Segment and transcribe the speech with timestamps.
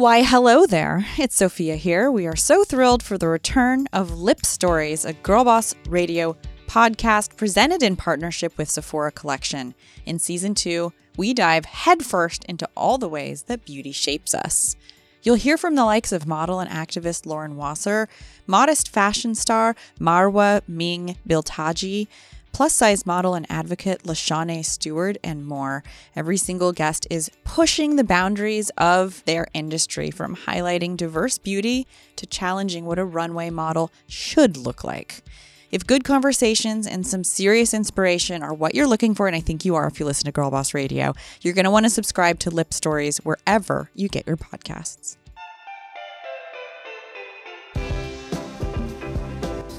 [0.00, 1.04] Why, hello there.
[1.18, 2.10] It's Sophia here.
[2.10, 7.36] We are so thrilled for the return of Lip Stories, a Girl Boss radio podcast
[7.36, 9.74] presented in partnership with Sephora Collection.
[10.06, 14.74] In season two, we dive headfirst into all the ways that beauty shapes us.
[15.22, 18.08] You'll hear from the likes of model and activist Lauren Wasser,
[18.46, 22.08] modest fashion star Marwa Ming Biltaji,
[22.52, 25.82] plus size model and advocate Lashane Stewart, and more.
[26.16, 31.86] Every single guest is pushing the boundaries of their industry from highlighting diverse beauty
[32.16, 35.22] to challenging what a runway model should look like.
[35.70, 39.64] If good conversations and some serious inspiration are what you're looking for, and I think
[39.64, 42.40] you are if you listen to Girl Boss Radio, you're going to want to subscribe
[42.40, 45.16] to Lip Stories wherever you get your podcasts.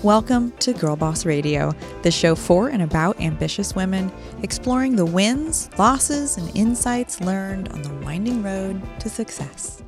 [0.03, 4.11] Welcome to Girl Boss Radio, the show for and about ambitious women,
[4.41, 9.83] exploring the wins, losses, and insights learned on the winding road to success.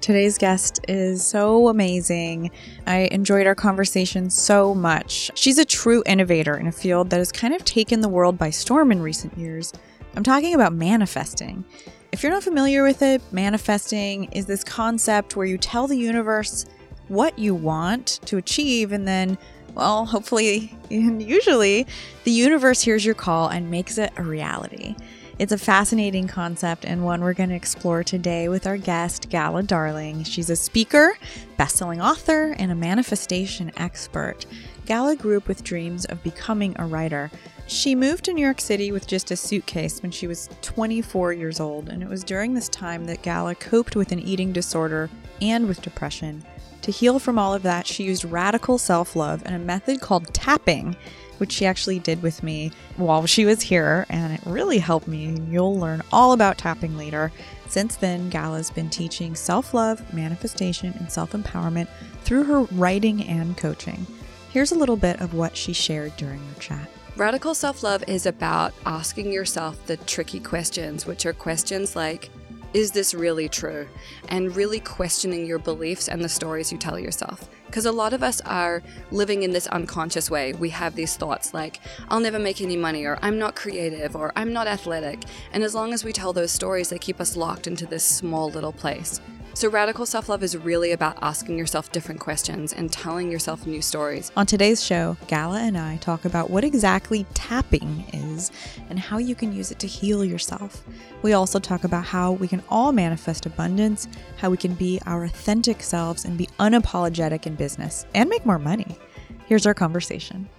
[0.00, 2.52] Today's guest is so amazing.
[2.86, 5.32] I enjoyed our conversation so much.
[5.34, 8.50] She's a true innovator in a field that has kind of taken the world by
[8.50, 9.72] storm in recent years.
[10.14, 11.64] I'm talking about manifesting.
[12.12, 16.66] If you're not familiar with it, manifesting is this concept where you tell the universe
[17.08, 19.38] what you want to achieve and then
[19.76, 21.86] well, hopefully and usually
[22.24, 24.96] the universe hears your call and makes it a reality.
[25.38, 29.62] It's a fascinating concept and one we're going to explore today with our guest, Gala
[29.62, 30.24] Darling.
[30.24, 31.18] She's a speaker,
[31.58, 34.46] best-selling author, and a manifestation expert.
[34.86, 37.30] Gala grew up with dreams of becoming a writer.
[37.66, 41.60] She moved to New York City with just a suitcase when she was 24 years
[41.60, 45.10] old, and it was during this time that Gala coped with an eating disorder
[45.42, 46.44] and with depression.
[46.86, 50.32] To heal from all of that, she used radical self love and a method called
[50.32, 50.94] tapping,
[51.38, 55.36] which she actually did with me while she was here, and it really helped me.
[55.50, 57.32] You'll learn all about tapping later.
[57.66, 61.88] Since then, Gala's been teaching self love, manifestation, and self empowerment
[62.22, 64.06] through her writing and coaching.
[64.52, 66.88] Here's a little bit of what she shared during our chat.
[67.16, 72.30] Radical self love is about asking yourself the tricky questions, which are questions like,
[72.76, 73.88] is this really true?
[74.28, 77.48] And really questioning your beliefs and the stories you tell yourself.
[77.64, 80.52] Because a lot of us are living in this unconscious way.
[80.52, 84.30] We have these thoughts like, I'll never make any money, or I'm not creative, or
[84.36, 85.24] I'm not athletic.
[85.54, 88.50] And as long as we tell those stories, they keep us locked into this small
[88.50, 89.22] little place.
[89.56, 93.80] So, radical self love is really about asking yourself different questions and telling yourself new
[93.80, 94.30] stories.
[94.36, 98.50] On today's show, Gala and I talk about what exactly tapping is
[98.90, 100.84] and how you can use it to heal yourself.
[101.22, 105.24] We also talk about how we can all manifest abundance, how we can be our
[105.24, 108.98] authentic selves and be unapologetic in business and make more money.
[109.46, 110.50] Here's our conversation.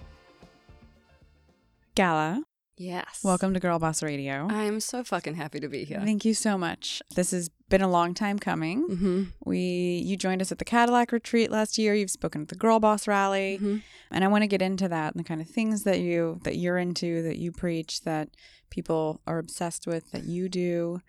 [1.94, 2.42] Gala,
[2.80, 3.20] Yes.
[3.24, 4.46] welcome to Girl Boss Radio.
[4.48, 6.00] I'm so fucking happy to be here.
[6.04, 7.02] Thank you so much.
[7.16, 8.82] This has been a long time coming.
[8.82, 11.92] hmm We you joined us at the Cadillac retreat last year.
[11.94, 13.82] You've spoken at the Girl Boss rally, Mhm.
[14.12, 16.56] and I want to get into that and the kind of things that you that
[16.56, 18.28] you're into, that you preach, that
[18.70, 21.00] people are obsessed with, that you do.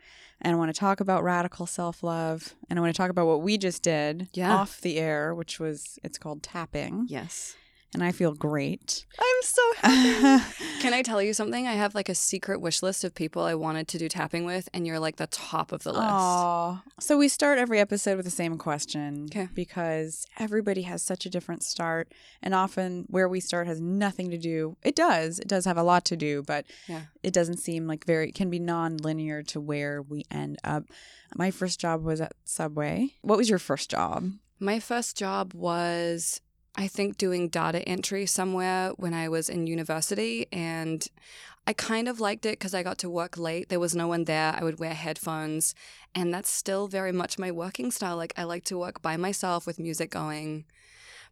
[0.41, 3.27] And I want to talk about radical self love, and I want to talk about
[3.27, 4.55] what we just did Yeah.
[4.55, 7.55] off the air, which was it's called tapping, Yes.
[7.93, 9.05] And I feel great.
[9.19, 10.45] I'm so happy.
[10.81, 11.67] Can I tell you something?
[11.67, 14.69] I have like a secret wish list of people I wanted to do tapping with,
[14.73, 16.03] and you're like the top of the list.
[16.03, 16.83] Aw.
[16.99, 19.49] So we start every episode with the same question 'Kay.
[19.53, 22.11] because everybody has such a different start.
[22.43, 24.77] And often where we start has nothing to do.
[24.83, 25.39] It does.
[25.39, 27.01] It does have a lot to do, but Yeah.
[27.23, 30.83] it doesn't seem like very, it can be non linear to where we end up.
[31.35, 33.15] My first job was at Subway.
[33.21, 34.31] What was your first job?
[34.59, 36.41] My first job was,
[36.75, 40.47] I think, doing data entry somewhere when I was in university.
[40.51, 41.05] And
[41.67, 43.69] I kind of liked it because I got to work late.
[43.69, 44.55] There was no one there.
[44.57, 45.75] I would wear headphones.
[46.15, 48.17] And that's still very much my working style.
[48.17, 50.65] Like, I like to work by myself with music going.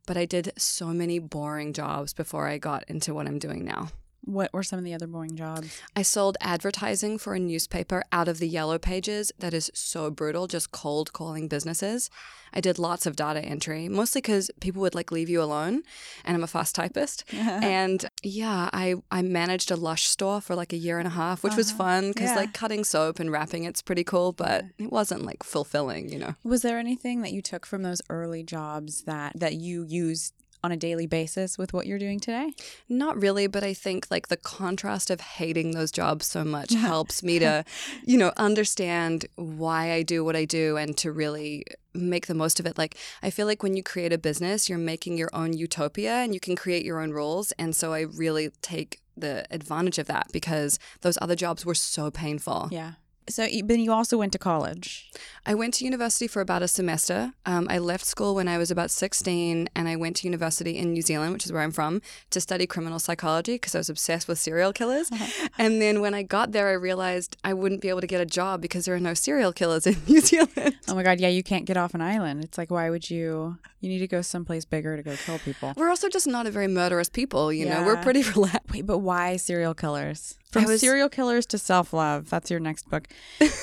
[0.05, 3.89] But I did so many boring jobs before I got into what I'm doing now.
[4.27, 5.81] What were some of the other boring jobs?
[5.95, 9.31] I sold advertising for a newspaper out of the yellow pages.
[9.39, 12.09] That is so brutal, just cold calling businesses.
[12.53, 15.83] I did lots of data entry, mostly because people would like leave you alone,
[16.25, 17.23] and I'm a fast typist.
[17.33, 21.41] and yeah, I I managed a Lush store for like a year and a half,
[21.43, 21.77] which was Uh-huh.
[21.77, 22.35] fun because Yeah.
[22.37, 26.35] like cutting soap and wrapping it's pretty cool, but it wasn't like fulfilling, you know.
[26.43, 30.33] Was there anything that you took from those early jobs that, that you used
[30.63, 32.53] on a daily basis with what you're doing today?
[32.89, 37.23] Not really, but I think like the contrast of hating those jobs so much helps
[37.23, 37.63] me to,
[38.03, 42.59] you know, understand why I do what I do and to really make the most
[42.59, 42.77] of it.
[42.77, 46.33] Like, I feel like when you create a business, you're making your own utopia and
[46.33, 47.51] you can create your own rules.
[47.53, 52.11] And so I really take the advantage of that because those other jobs were so
[52.11, 52.69] painful.
[52.71, 52.93] Yeah.
[53.29, 55.11] So, but you also went to college.
[55.45, 57.33] I went to university for about a semester.
[57.45, 60.93] Um, I left school when I was about 16 and I went to university in
[60.93, 62.01] New Zealand, which is where I'm from,
[62.31, 65.09] to study criminal psychology because I was obsessed with serial killers.
[65.57, 68.25] and then when I got there, I realized I wouldn't be able to get a
[68.25, 70.75] job because there are no serial killers in New Zealand.
[70.87, 71.19] Oh my God.
[71.19, 72.43] Yeah, you can't get off an island.
[72.43, 73.57] It's like, why would you?
[73.79, 75.73] You need to go someplace bigger to go kill people.
[75.77, 78.71] We're also just not a very murderous people, you know, we're pretty relaxed.
[78.71, 80.35] Wait, but why serial killers?
[80.51, 82.29] From was- serial killers to self love.
[82.29, 83.07] That's your next book.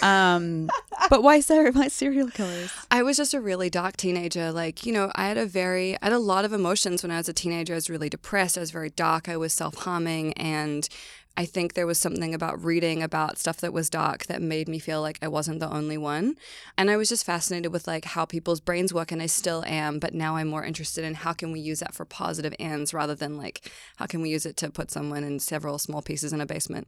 [0.02, 0.68] Um,
[1.10, 2.70] but why, ser- why serial killers?
[2.90, 4.52] I was just a really dark teenager.
[4.52, 7.16] Like, you know, I had a very, I had a lot of emotions when I
[7.16, 7.72] was a teenager.
[7.74, 8.58] I was really depressed.
[8.58, 9.28] I was very dark.
[9.28, 10.34] I was self harming.
[10.34, 10.88] And
[11.36, 14.78] I think there was something about reading about stuff that was dark that made me
[14.78, 16.36] feel like I wasn't the only one.
[16.78, 19.10] And I was just fascinated with like how people's brains work.
[19.10, 19.98] And I still am.
[19.98, 23.16] But now I'm more interested in how can we use that for positive ends rather
[23.16, 26.40] than like how can we use it to put someone in several small pieces in
[26.40, 26.86] a basement.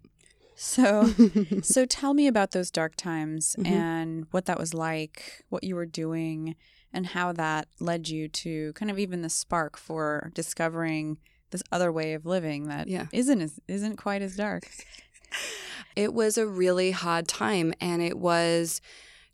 [0.55, 1.11] So,
[1.63, 3.67] so tell me about those dark times Mhm.
[3.67, 6.55] and what that was like, what you were doing,
[6.93, 11.19] and how that led you to kind of even the spark for discovering
[11.51, 13.07] this other way of living that Yeah.
[13.13, 14.69] not as isn't quite as dark.
[15.95, 18.81] It was a really hard time, and it was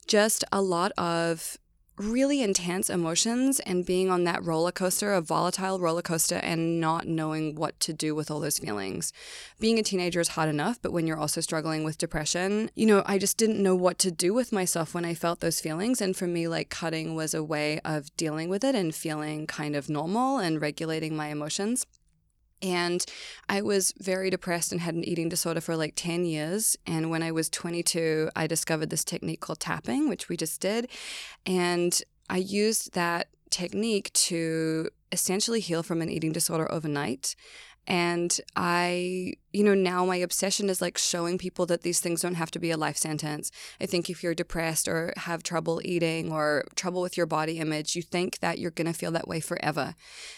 [0.07, 1.59] just a lot of
[1.99, 7.07] really intense emotions and being on that roller coaster, a volatile roller coaster, and not
[7.07, 9.13] knowing what to do with all those feelings.
[9.61, 13.03] Being a teenager is hard enough, but when you're also struggling with depression, you know,
[13.07, 16.01] I just didn't know what to do with myself when I felt those feelings.
[16.01, 19.77] And for me, like cutting was a way of dealing with it and feeling kind
[19.77, 21.87] of normal and regulating my emotions.
[22.63, 23.05] And
[23.49, 26.77] I was very depressed and had an eating disorder for like 10 years.
[26.87, 30.89] And when I was 22, I discovered this technique called tapping, which we just did.
[31.45, 32.01] And
[32.31, 37.37] I used that technique to essentially heal from an eating disorder overnight.
[37.87, 42.35] And I, you know, now my obsession is like showing people that these things don't
[42.35, 43.51] have to be a life sentence.
[43.81, 47.97] I think if you're depressed or have trouble eating or trouble with your body image,
[47.97, 49.95] you think that you're going to feel that way forever.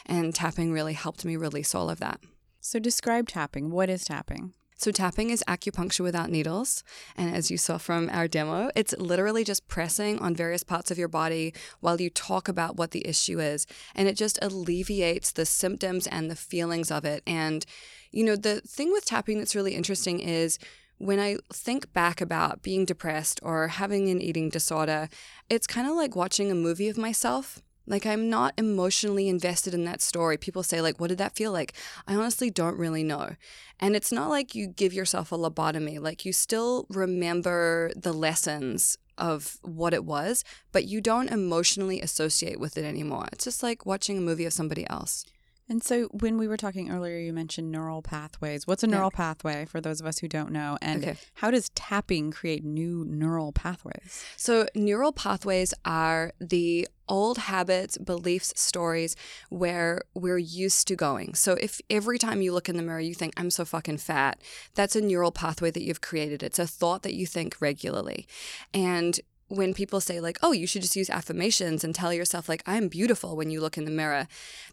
[0.06, 2.20] And tapping really helped me release all of that.
[2.60, 3.70] So describe tapping.
[3.70, 4.54] What is tapping?
[4.76, 6.82] So, tapping is acupuncture without needles.
[7.16, 10.98] And as you saw from our demo, it's literally just pressing on various parts of
[10.98, 13.66] your body while you talk about what the issue is.
[13.94, 17.22] And it just alleviates the symptoms and the feelings of it.
[17.26, 17.64] And,
[18.10, 20.58] you know, the thing with tapping that's really interesting is
[20.98, 25.08] when I think back about being depressed or having an eating disorder,
[25.48, 27.62] it's kind of like watching a movie of myself.
[27.86, 30.36] Like I'm not emotionally invested in that story.
[30.36, 31.74] People say like what did that feel like?
[32.06, 33.36] I honestly don't really know.
[33.80, 36.00] And it's not like you give yourself a lobotomy.
[36.00, 42.58] Like you still remember the lessons of what it was, but you don't emotionally associate
[42.58, 43.28] with it anymore.
[43.32, 45.24] It's just like watching a movie of somebody else.
[45.68, 48.66] And so when we were talking earlier, you mentioned neural pathways.
[48.66, 48.96] What's a Yeah.
[48.96, 50.76] neural pathway for those of us who don't know?
[50.82, 51.16] And Okay.
[51.34, 54.24] how does tapping create new neural pathways?
[54.36, 59.16] So, neural pathways are the old habits, beliefs, stories
[59.48, 61.34] where we're used to going.
[61.34, 64.42] So, if every time you look in the mirror you think, I'm so fucking fat,
[64.74, 66.42] that's a neural pathway that you've created.
[66.42, 68.26] It's a thought that you think regularly.
[68.74, 72.62] And when people say like oh you should just use affirmations and tell yourself like
[72.66, 74.26] i'm beautiful when you look in the mirror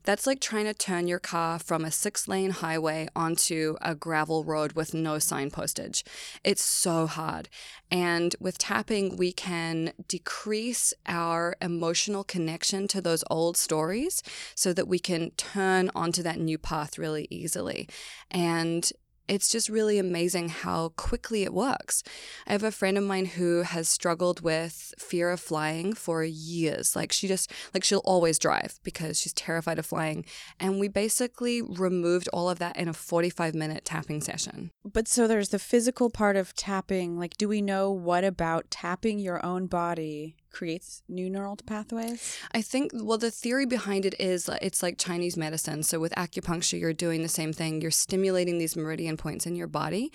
[0.04, 4.44] that's like trying to turn your car from a six lane highway onto a gravel
[4.44, 6.04] road with no sign postage.
[6.44, 7.50] It's so hard.
[7.90, 14.24] And with tapping we can decrease our emotional connection to those old stories
[14.56, 17.88] so that we can turn onto that new path really easily.
[18.30, 18.92] And
[19.32, 22.04] it's just really amazing how quickly it works.
[22.46, 26.98] I have a friend of mine who has struggled with fear of flying for years.
[26.98, 30.26] Like she just like she'll always drive because she's terrified of flying.
[30.60, 34.72] And we basically removed all of that in a 45 minute tapping session.
[34.84, 37.18] But so there's the physical part of tapping.
[37.18, 42.38] Like, do we know what about tapping your own body creates new neural pathways?
[42.54, 45.84] I think, well, the theory behind it is it's like Chinese medicine.
[45.84, 47.82] So with acupuncture, you're doing the same thing.
[47.82, 50.12] You're stimulating these meridian points in your body,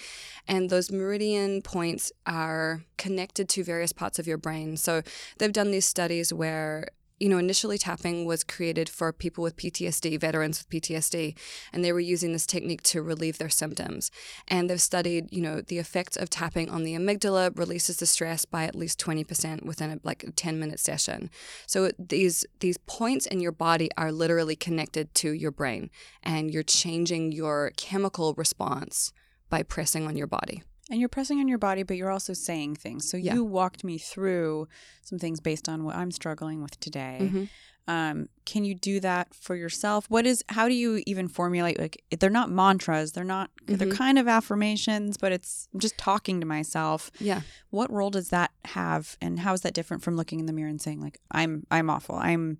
[0.47, 4.77] and those meridian points are connected to various parts of your brain.
[4.77, 5.03] So
[5.39, 10.21] they've done these studies where you know, initially tapping was created for people with PTSD,
[10.21, 11.37] veterans with PTSD,
[11.73, 14.11] and they were using this technique to relieve their symptoms.
[14.49, 18.45] And they've studied, you know, the effects of tapping on the amygdala releases the stress
[18.45, 21.31] by at least 20% within a, like a 10 minute session.
[21.67, 25.91] So these these points in your body are literally connected to your brain,
[26.23, 29.13] and you're changing your chemical response
[29.49, 30.63] by pressing on your body.
[30.91, 33.09] And you're pressing on your body, but you're also saying things.
[33.09, 33.35] So Yeah.
[33.35, 34.69] you walked me through
[35.03, 37.19] some things based on what I'm struggling with today.
[37.33, 37.49] Mhm.
[37.89, 40.07] Um, can you do that for yourself?
[40.11, 40.43] What is?
[40.49, 41.79] How do you even formulate?
[41.79, 43.13] Like, they're not mantras.
[43.13, 43.51] They're not.
[43.67, 43.93] They're Mhm.
[43.97, 47.13] kind of affirmations, but it's I'm just talking to myself.
[47.21, 47.43] Yeah.
[47.71, 50.69] What role does that have, and how is that different from looking in the mirror
[50.69, 52.17] and saying like, "I'm I'm awful.
[52.17, 52.59] I'm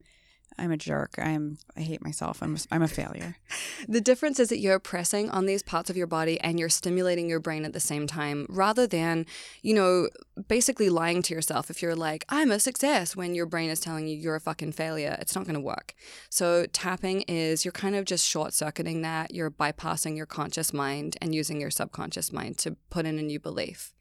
[0.59, 1.15] I'm a jerk.
[1.19, 2.43] I'm I hate myself.
[2.43, 3.37] I'm a, I'm a failure."
[3.89, 7.29] The difference is that you're pressing on these parts of your body and you're stimulating
[7.29, 9.27] your brain at the same time rather than,
[9.63, 10.09] you know,
[10.49, 11.71] basically lying to yourself.
[11.71, 14.73] If you're like, I'm a success when your brain is telling you you're a fucking
[14.73, 15.95] failure, it's not going to work.
[16.31, 19.33] So, tapping is you're kind of just short circuiting that.
[19.33, 23.39] You're bypassing your conscious mind and using your subconscious mind to put in a new
[23.39, 23.93] belief.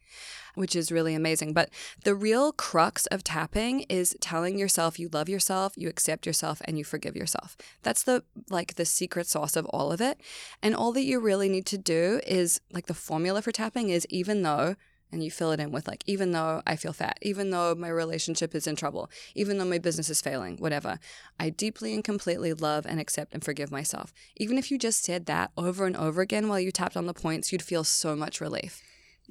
[0.54, 1.52] Which is really amazing.
[1.52, 1.70] But
[2.04, 6.78] the real crux of tapping is telling yourself you love yourself, you accept yourself, and
[6.78, 7.56] you forgive yourself.
[7.82, 10.20] That's the like the secret sauce of all of it.
[10.62, 14.06] And all that you really need to do is like the formula for tapping is
[14.08, 14.76] even though
[15.12, 17.88] and you fill it in with like even though I feel fat, even though my
[17.88, 20.98] relationship is in trouble, even though my business is failing, whatever.
[21.38, 24.12] I deeply and completely love and accept and forgive myself.
[24.36, 27.14] Even if you just said that over and over again while you tapped on the
[27.14, 28.82] points, you'd feel so much relief.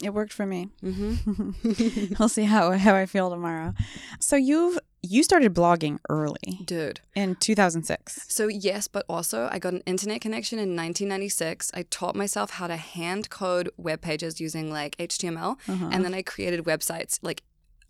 [0.04, 0.70] It worked for me.
[0.84, 2.20] Mhm.
[2.20, 3.74] I'll see how how I feel tomorrow.
[4.20, 7.00] So you've you started blogging early Dude.
[7.16, 8.26] in 2006.
[8.28, 11.70] So, yes, but also I got an internet connection in 1996.
[11.76, 15.58] I taught myself how to hand code web pages using like HTML.
[15.70, 15.90] Uh-huh.
[15.92, 17.44] And then I created websites like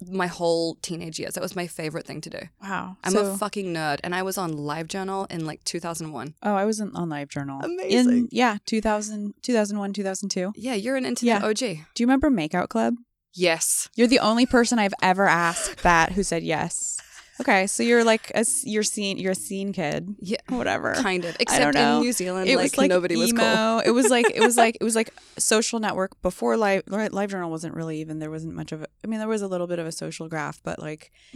[0.09, 1.33] my whole teenage years.
[1.35, 2.39] That was my favorite thing to do.
[2.61, 2.97] Wow.
[3.03, 3.99] I'm so, a fucking nerd.
[4.03, 6.35] And I was on LiveJournal in like 2001.
[6.43, 7.63] oh, I wasn't on LiveJournal.
[7.63, 8.09] Amazing.
[8.11, 10.53] In, yeah, 2000, 2001, 2002.
[10.55, 11.47] Yeah, you're an internet Yeah.
[11.47, 11.57] OG.
[11.93, 12.95] Do you remember Makeout Club?
[13.33, 13.89] Yes.
[13.95, 16.94] You're the only person I've ever asked that who said yes.
[17.41, 20.37] Okay, so you're like a you're scene you're a scene kid, Yeah.
[20.49, 20.93] whatever.
[20.95, 21.35] Kind of.
[21.39, 23.79] Except in New Zealand, it like, was like nobody was cool.
[23.79, 27.51] It was like it was like it was like social network before live live journal
[27.51, 29.79] wasn't really even there wasn't much of a, I mean there was a little bit
[29.79, 31.11] of a social graph, but like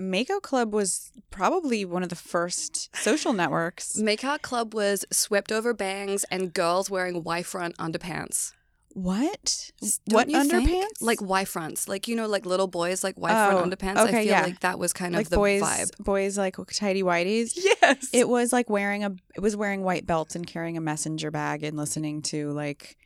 [0.00, 3.96] Makeout Club was probably one of the first social networks.
[4.00, 8.52] Makeout Club was swept over bangs and girls wearing Y front underpants.
[8.94, 9.70] What?
[9.80, 10.68] Don't what you think?
[10.68, 11.00] underpants?
[11.02, 11.88] Like Y fronts.
[11.88, 13.96] Like, you know, like little boys like Y front Oh, underpants.
[13.96, 14.42] I feel yeah.
[14.42, 15.96] like that was kind like of the boys vibe.
[15.98, 17.52] boys like tidy whities.
[17.56, 18.08] Yes.
[18.12, 21.62] It was like wearing a it was wearing white belts and carrying a messenger bag
[21.64, 22.96] and listening to like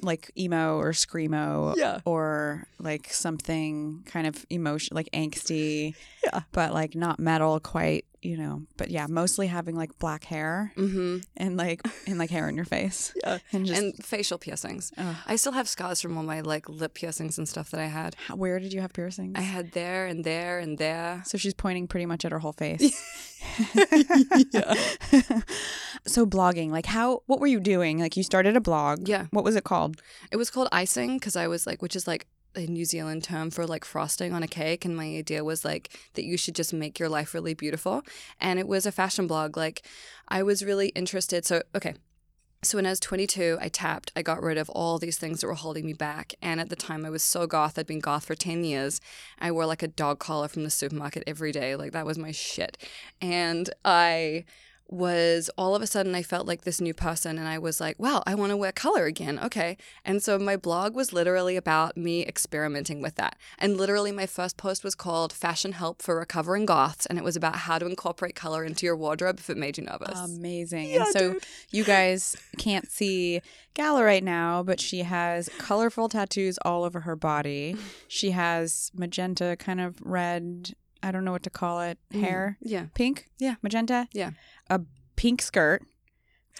[0.00, 2.00] like emo or screamo Yeah.
[2.04, 6.40] or like something kind of emotion like angsty Yeah.
[6.52, 11.18] but like not metal quite you know but yeah mostly having like black hair mm-hmm.
[11.36, 13.38] and like and like hair in your face Yeah.
[13.52, 14.92] and just and facial piercings.
[15.26, 18.16] I still have scars from all my like lip piercings and stuff that I had.
[18.34, 21.22] Where did you have piercings I had there and there and there.
[21.26, 22.82] so she's pointing pretty much at her whole face
[24.52, 24.74] Yeah.
[26.06, 29.26] so blogging like how what were you doing like you started a blog Yeah.
[29.30, 30.00] what was it called
[30.30, 32.26] It was called icing because I was like, which is like
[32.56, 34.84] a New Zealand term for like frosting on a cake.
[34.84, 38.02] And my idea was like that you should just make your life really beautiful.
[38.40, 39.56] And it was a fashion blog.
[39.56, 39.82] Like
[40.28, 41.44] I was really interested.
[41.44, 41.94] So, okay.
[42.62, 44.10] So when I was 22, I tapped.
[44.16, 46.32] I got rid of all these things that were holding me back.
[46.40, 47.78] And at the time, I was so goth.
[47.78, 49.02] I'd been goth for 10 years.
[49.38, 51.76] I wore like a dog collar from the supermarket every day.
[51.76, 52.78] Like that was my shit.
[53.20, 54.44] And I
[54.88, 57.98] was all of a sudden I felt like this new person and I was like,
[57.98, 59.38] wow, I want to wear color again.
[59.38, 59.76] Okay.
[60.04, 63.36] And so my blog was literally about me experimenting with that.
[63.58, 67.36] And literally my first post was called Fashion Help for Recovering Goths and it was
[67.36, 70.18] about how to incorporate color into your wardrobe if it made you nervous.
[70.20, 70.90] Amazing.
[70.90, 71.44] Yeah, and so dude.
[71.70, 73.40] you guys can't see
[73.74, 77.76] Gala right now, but she has colorful tattoos all over her body.
[78.06, 80.74] She has magenta, kind of red,
[81.04, 82.56] I don't know what to call it, hair.
[82.60, 82.86] yeah.
[82.94, 83.26] Pink?
[83.38, 83.56] Yeah.
[83.62, 84.08] Magenta?
[84.12, 84.30] Yeah.
[84.70, 84.80] A
[85.16, 85.82] pink skirt.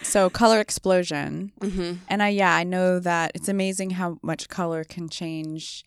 [0.03, 1.53] So color explosion.
[1.61, 1.95] Mm-hmm.
[2.09, 5.85] And I yeah, I know that it's amazing how much color can change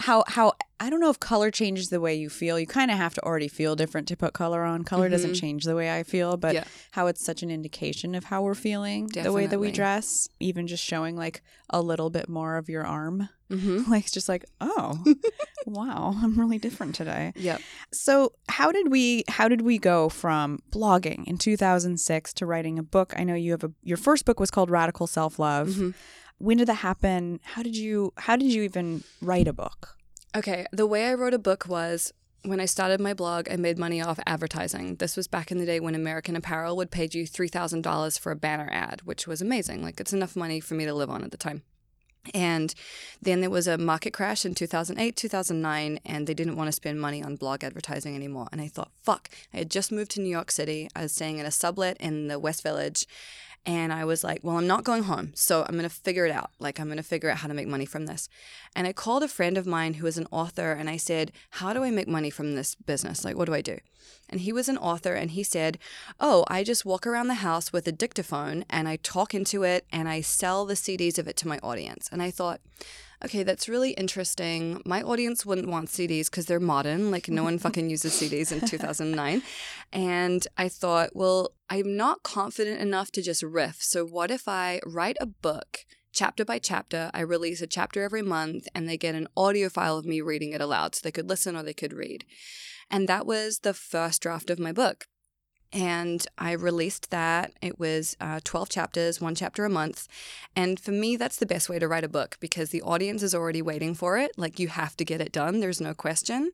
[0.00, 2.58] how how I don't know if color changes the way you feel.
[2.58, 4.82] You kind of have to already feel different to put color on.
[4.82, 5.40] Color doesn't Mhm.
[5.40, 6.64] change the way I feel, but Yeah.
[6.92, 10.66] how it's such an indication of how we're feeling, the way that we dress, even
[10.66, 13.28] just showing like a little bit more of your arm.
[13.50, 13.82] Mm-hmm.
[13.92, 15.04] Like it's just like, oh,
[15.66, 17.32] wow, I'm really different today.
[17.36, 17.60] Yep.
[17.92, 22.82] So, how did we how did we go from blogging in 2006 to writing a
[22.82, 23.12] book?
[23.16, 25.68] I know you have a your first book was called Radical Self-Love.
[25.68, 25.94] Mhm.
[26.40, 27.38] When did that happen?
[27.42, 29.96] How did you how did you even write a book?
[30.34, 32.12] Okay, the way I wrote a book was
[32.44, 34.96] when I started my blog, I made money off advertising.
[34.96, 38.36] This was back in the day when American Apparel would pay you $3,000 for a
[38.36, 39.82] banner ad, which was amazing.
[39.82, 41.62] Like, it's enough money for me to live on at the time.
[42.34, 42.74] And
[43.20, 47.00] then there was a market crash in 2008, 2009, and they didn't want to spend
[47.00, 48.48] money on blog advertising anymore.
[48.52, 50.88] And I thought, fuck, I had just moved to New York City.
[50.94, 53.06] I was staying in a sublet in the West Village.
[53.66, 55.32] And I was like, well, I'm not going home.
[55.34, 56.50] So I'm going to figure it out.
[56.58, 58.28] Like, I'm going to figure out how to make money from this.
[58.74, 61.72] And I called a friend of mine who is an author and I said, how
[61.72, 63.24] do I make money from this business?
[63.24, 63.78] Like, what do I do?
[64.30, 65.78] And he was an author and he said,
[66.18, 69.84] oh, I just walk around the house with a dictaphone and I talk into it
[69.92, 72.08] and I sell the CDs of it to my audience.
[72.10, 72.60] And I thought,
[73.24, 74.80] okay, that's really interesting.
[74.84, 77.10] My audience wouldn't want CDs because they're modern.
[77.10, 79.42] Like, no one fucking uses CDs in 2009.
[79.92, 83.82] And I thought, well, I'm not confident enough to just riff.
[83.82, 85.80] So, what if I write a book?
[86.12, 89.96] Chapter by chapter, I release a chapter every month and they get an audio file
[89.96, 92.24] of me reading it aloud so they could listen or they could read.
[92.90, 95.06] And that was the first draft of my book
[95.72, 97.52] and I released that.
[97.62, 100.08] It was uh, 12 chapters, one chapter a month.
[100.56, 103.34] And for me, that's the best way to write a book because the audience is
[103.34, 104.32] already waiting for it.
[104.36, 106.50] Like, you have to get it done, there's no question.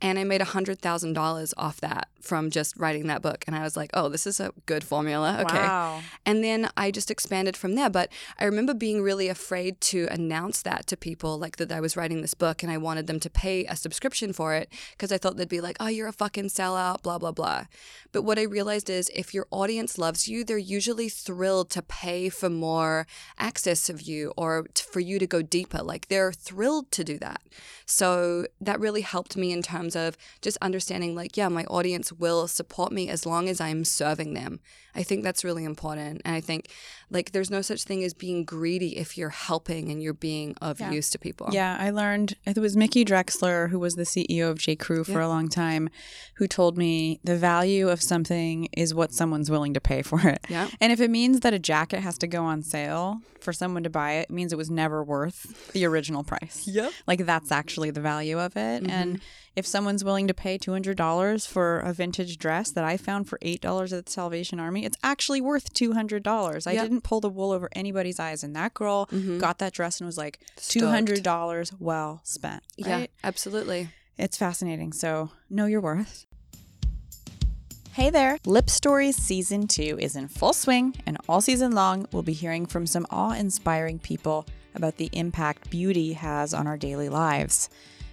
[0.00, 3.44] And I made $100,000 off that from just writing that book.
[3.46, 5.36] And I was like, oh, this is a good formula.
[5.48, 5.56] Okay.
[5.56, 6.00] Wow.
[6.26, 7.88] And then I just expanded from there.
[7.88, 11.96] But I remember being really afraid to announce that to people, like that I was
[11.96, 15.16] writing this book and I wanted them to pay a subscription for it because I
[15.16, 17.64] thought they'd be like, oh, you're a fucking sellout, blah, blah, blah.
[18.12, 22.28] But what I realized is if your audience loves you, they're usually thrilled to pay
[22.28, 23.06] for more
[23.38, 25.80] access of you or for you to go deeper.
[25.92, 27.40] Like they're thrilled to do that.
[27.86, 32.48] So that really helped me in terms of just understanding, like, yeah, my audience will
[32.48, 34.58] support me as long as I'm serving them.
[34.94, 36.22] I think that's really important.
[36.24, 36.62] And I think,
[37.10, 40.78] like, there's no such thing as being greedy if you're helping and you're being of
[40.80, 40.90] Yeah.
[40.90, 41.48] use to people.
[41.52, 44.76] Yeah, I learned it was Mickey Drexler, who was the CEO of J.
[44.76, 45.26] Crew for Yeah.
[45.26, 45.88] a long time,
[46.34, 50.44] who told me the value of something is what someone's willing to pay for it.
[50.48, 50.68] Yeah.
[50.80, 53.88] And if it means that a jacket has to go on sale for someone to
[53.88, 56.68] buy it, means it was never worth the original price.
[56.78, 56.92] Yep.
[57.06, 58.82] Like that's actually the value of it.
[58.82, 58.90] Mm-hmm.
[58.90, 59.20] And
[59.56, 63.90] if someone's willing to pay $200 for a vintage dress that I found for $8
[63.96, 66.66] at the Salvation Army, it's actually worth $200.
[66.66, 68.44] I didn't pull the wool over anybody's eyes.
[68.44, 69.40] And that girl Mhm.
[69.40, 70.84] got that dress and was like, Stoked.
[70.84, 72.62] $200 well spent.
[72.76, 73.88] Yeah, absolutely.
[74.18, 74.92] It's fascinating.
[74.92, 76.26] So know your worth.
[77.98, 78.38] Hey there!
[78.46, 82.64] Lip Stories Season 2 is in full swing, and all season long, we'll be hearing
[82.64, 87.68] from some awe inspiring people about the impact beauty has on our daily lives.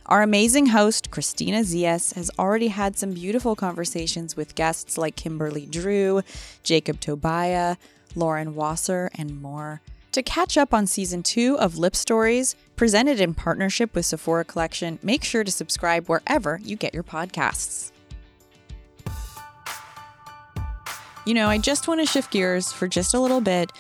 [0.08, 5.68] Our amazing host, Christina Zias, has already had some beautiful conversations with guests like Kimberly
[5.68, 6.24] Drew,
[6.63, 7.77] Jacob Tobia,
[8.15, 9.82] Lauren Wasser, and more.
[10.13, 14.98] To catch up on season two of Lip Stories, presented in partnership with Sephora Collection,
[15.04, 17.91] make sure to subscribe wherever you get your podcasts.
[21.26, 23.72] You know, I just want to shift gears for just a little bit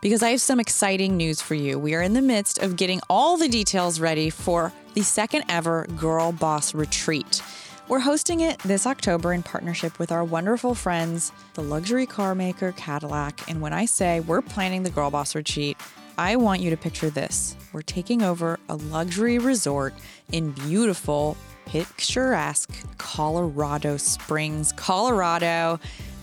[0.00, 1.78] because I have some exciting news for you.
[1.78, 5.86] We are in the midst of getting all the details ready for the second ever
[5.96, 7.40] Girl Boss Retreat.
[7.86, 12.72] We're hosting it this October in partnership with our wonderful friends, the luxury car maker
[12.72, 13.48] Cadillac.
[13.48, 15.76] And when I say we're planning the Girl Boss Retreat,
[16.18, 17.56] I want you to picture this.
[17.72, 19.94] We're taking over a luxury resort
[20.32, 25.78] in beautiful, picturesque Colorado Springs, Colorado.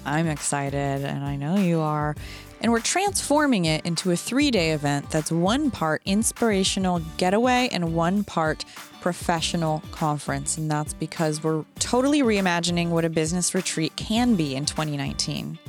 [0.05, 2.15] I'm excited, and I know you are.
[2.61, 7.93] And we're transforming it into a three day event that's one part inspirational getaway and
[7.93, 8.65] one part
[9.01, 10.57] professional conference.
[10.57, 15.59] And that's because we're totally reimagining what a business retreat can be in 2019.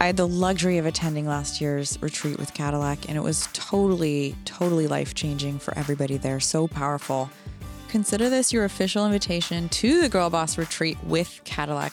[0.00, 4.34] I had the luxury of attending last year's retreat with Cadillac, and it was totally,
[4.44, 6.40] totally life changing for everybody there.
[6.40, 7.30] So powerful.
[7.88, 11.92] Consider this your official invitation to the Girl Boss Retreat with Cadillac.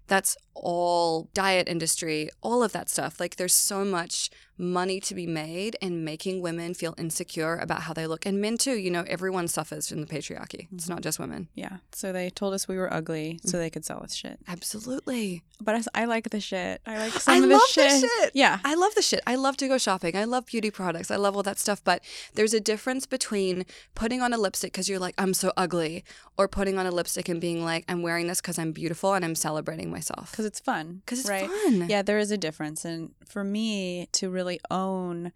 [0.07, 3.21] That's all diet industry, all of that stuff.
[3.21, 7.93] Like there's so much money to be made and making women feel insecure about how
[7.93, 8.25] they look.
[8.25, 10.67] And men too, you know, everyone suffers from the patriarchy.
[10.71, 10.93] It's mm-hmm.
[10.93, 11.47] not just women.
[11.55, 11.77] Yeah.
[11.91, 13.61] So they told us we were ugly so mm.
[13.61, 14.39] they could sell us shit.
[14.47, 15.43] Absolutely.
[15.61, 16.81] But I like the shit.
[16.85, 18.01] I like some I of the love shit.
[18.01, 18.31] the shit.
[18.33, 18.59] Yeah.
[18.63, 19.21] I love the shit.
[19.27, 20.15] I love to go shopping.
[20.15, 21.11] I love beauty products.
[21.11, 21.83] I love all that stuff.
[21.83, 22.03] But
[22.35, 23.65] there's a difference between
[23.95, 26.03] putting on a lipstick because you're like, I'm so ugly,
[26.37, 29.25] or putting on a lipstick and being like, I'm wearing this because I'm beautiful and
[29.25, 30.31] I'm celebrating myself.
[30.31, 31.49] Because it's fun because it's right?
[31.49, 31.89] fun.
[31.89, 32.85] Yeah, there is a difference.
[32.85, 35.31] And for me to really own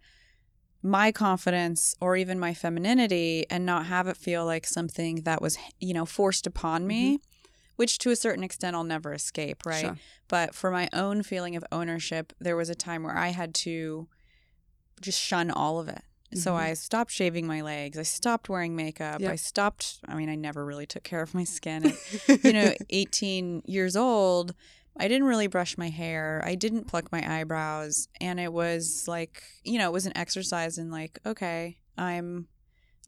[0.82, 5.56] my confidence or even my femininity and not have it feel like something that was,
[5.80, 7.20] you know, forced upon me,
[7.76, 9.80] which to a certain extent I'll never escape, right?
[9.84, 9.98] Sure.
[10.26, 14.08] But for my own feeling of ownership, there was a time where I had to
[15.00, 16.02] just shun all of it.
[16.34, 16.56] So Mhm.
[16.56, 17.98] I stopped shaving my legs.
[17.98, 19.20] I stopped wearing makeup.
[19.20, 19.30] Yep.
[19.30, 19.98] I stopped.
[20.08, 21.86] I mean, I never really took care of my skin.
[21.86, 21.94] At,
[22.44, 24.54] you know, 18 years old,
[24.96, 26.42] I didn't really brush my hair.
[26.44, 28.08] I didn't pluck my eyebrows.
[28.20, 32.48] And it was like, you know, it was an exercise in like, okay, I'm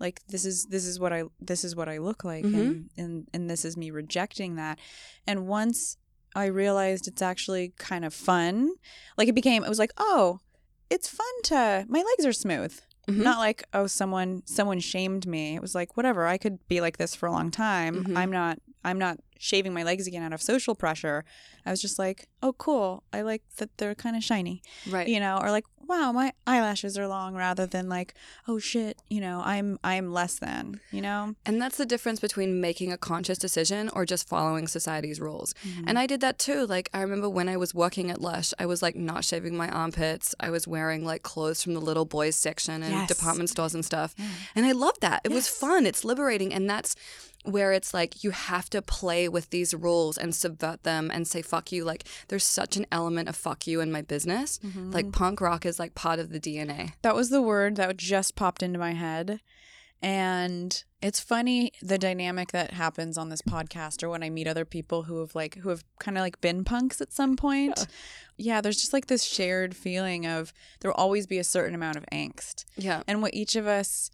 [0.00, 2.54] like this is this is what I this is what I look like Mhm.
[2.60, 4.78] and, and and this is me rejecting that.
[5.26, 5.96] And once
[6.34, 8.72] I realized it's actually kind of fun,
[9.16, 10.40] like it became it was like, oh,
[10.90, 12.76] it's fun to my legs are smooth.
[13.08, 13.22] Mhm.
[13.22, 15.54] Not like, oh, someone someone shamed me.
[15.54, 18.04] It was like, whatever, I could be like this for a long time.
[18.06, 18.16] Mhm.
[18.16, 21.24] I'm not I'm not shaving my legs again out of social pressure.
[21.66, 23.02] I was just like, oh, cool.
[23.12, 25.08] I like that they're kind of shiny, Right.
[25.08, 28.14] you know, or like, wow, my eyelashes are long, rather than like,
[28.48, 31.34] oh shit, you know, I'm I'm less than, you know.
[31.44, 35.52] And that's the difference between making a conscious decision or just following society's rules.
[35.66, 35.84] Mm-hmm.
[35.88, 36.66] And I did that too.
[36.66, 39.68] Like, I remember when I was working at Lush, I was like not shaving my
[39.68, 40.34] armpits.
[40.40, 43.08] I was wearing like clothes from the little boys section and Yes.
[43.08, 44.14] department stores and stuff.
[44.54, 45.20] And I loved that.
[45.24, 45.84] It was fun.
[45.84, 46.54] It's liberating.
[46.54, 46.94] And that's
[47.44, 51.42] where it's like you have to play with these rules and subvert them and say
[51.42, 51.85] fuck you.
[51.85, 54.59] Like, there's such an element of fuck you in my business.
[54.59, 54.90] Mm-hmm.
[54.90, 56.92] Like, punk rock is like part of the DNA.
[57.02, 59.40] That was the word that just popped into my head.
[60.02, 64.66] And it's funny the dynamic that happens on this podcast or when I meet other
[64.66, 67.87] people who have like who have kind of like been punks at some point.
[68.37, 68.61] Yeah.
[68.61, 72.04] there's just like this shared feeling of there will always be a certain amount of
[72.12, 72.66] angst.
[72.76, 73.02] Yeah.
[73.07, 74.11] And what each of us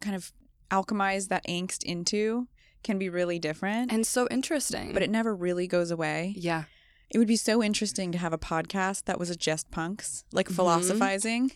[0.00, 0.32] kind of
[0.70, 2.48] alchemize that angst into
[2.82, 3.92] can be really different.
[3.92, 4.92] And so interesting.
[4.92, 6.34] but it never really goes away.
[6.36, 6.64] yeah.
[7.10, 10.46] It would be so interesting to have a podcast that was a just punks, like
[10.48, 10.54] Mhm.
[10.56, 11.52] philosophizing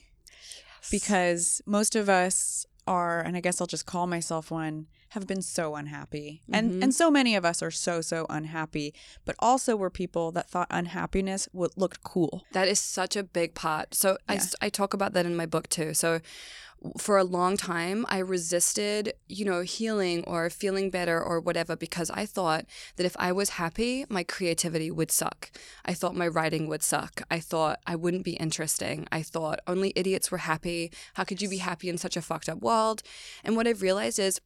[0.90, 5.40] because most of us are and i guess i'll just call myself one have been
[5.42, 6.83] so unhappy and Mhm.
[6.83, 8.92] and so many of us are so so unhappy
[9.25, 13.55] but also we're people that thought unhappiness would looked cool That is such a big
[13.55, 13.94] part.
[13.94, 14.40] So I, Yeah.
[14.40, 15.92] s- I talk about that in my book too.
[15.94, 16.20] So
[16.99, 22.11] for a long time, I resisted, you know, healing or feeling better or whatever because
[22.11, 22.66] I thought
[22.97, 25.51] that if I was happy, my creativity would suck.
[25.85, 27.23] I thought my writing would suck.
[27.31, 29.07] I thought I wouldn't be interesting.
[29.12, 30.92] I thought only idiots were happy.
[31.14, 33.03] How could you be happy in such a fucked up world?
[33.45, 34.40] And what I've realized is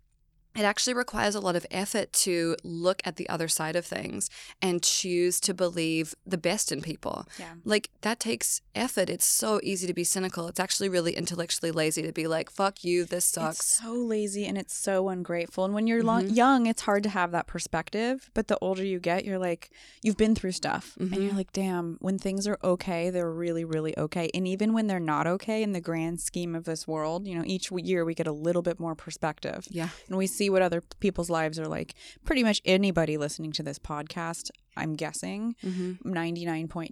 [0.56, 4.28] it actually requires a lot of effort to look at the other side of things
[4.62, 7.26] and choose to believe the best in people.
[7.38, 7.54] Yeah.
[7.64, 9.10] Like that takes effort.
[9.10, 10.48] It's so easy to be cynical.
[10.48, 13.58] It's actually really intellectually lazy to be like, fuck you, this sucks.
[13.60, 15.64] It's so lazy and it's so ungrateful.
[15.64, 16.36] And when you're long, Mhm.
[16.36, 18.30] young, it's hard to have that perspective.
[18.34, 19.70] But the older you get, you're like,
[20.02, 20.96] you've been through stuff.
[20.98, 21.22] And Mhm.
[21.24, 24.30] you're like, damn, when things are okay, they're really, really okay.
[24.34, 27.42] And even when they're not okay in the grand scheme of this world, you know,
[27.46, 29.66] each year we get a little bit more perspective.
[29.70, 29.88] yeah.
[30.08, 31.94] And we see what other people's lives are like.
[32.24, 35.92] Pretty much anybody listening to this podcast, I'm guessing, hmm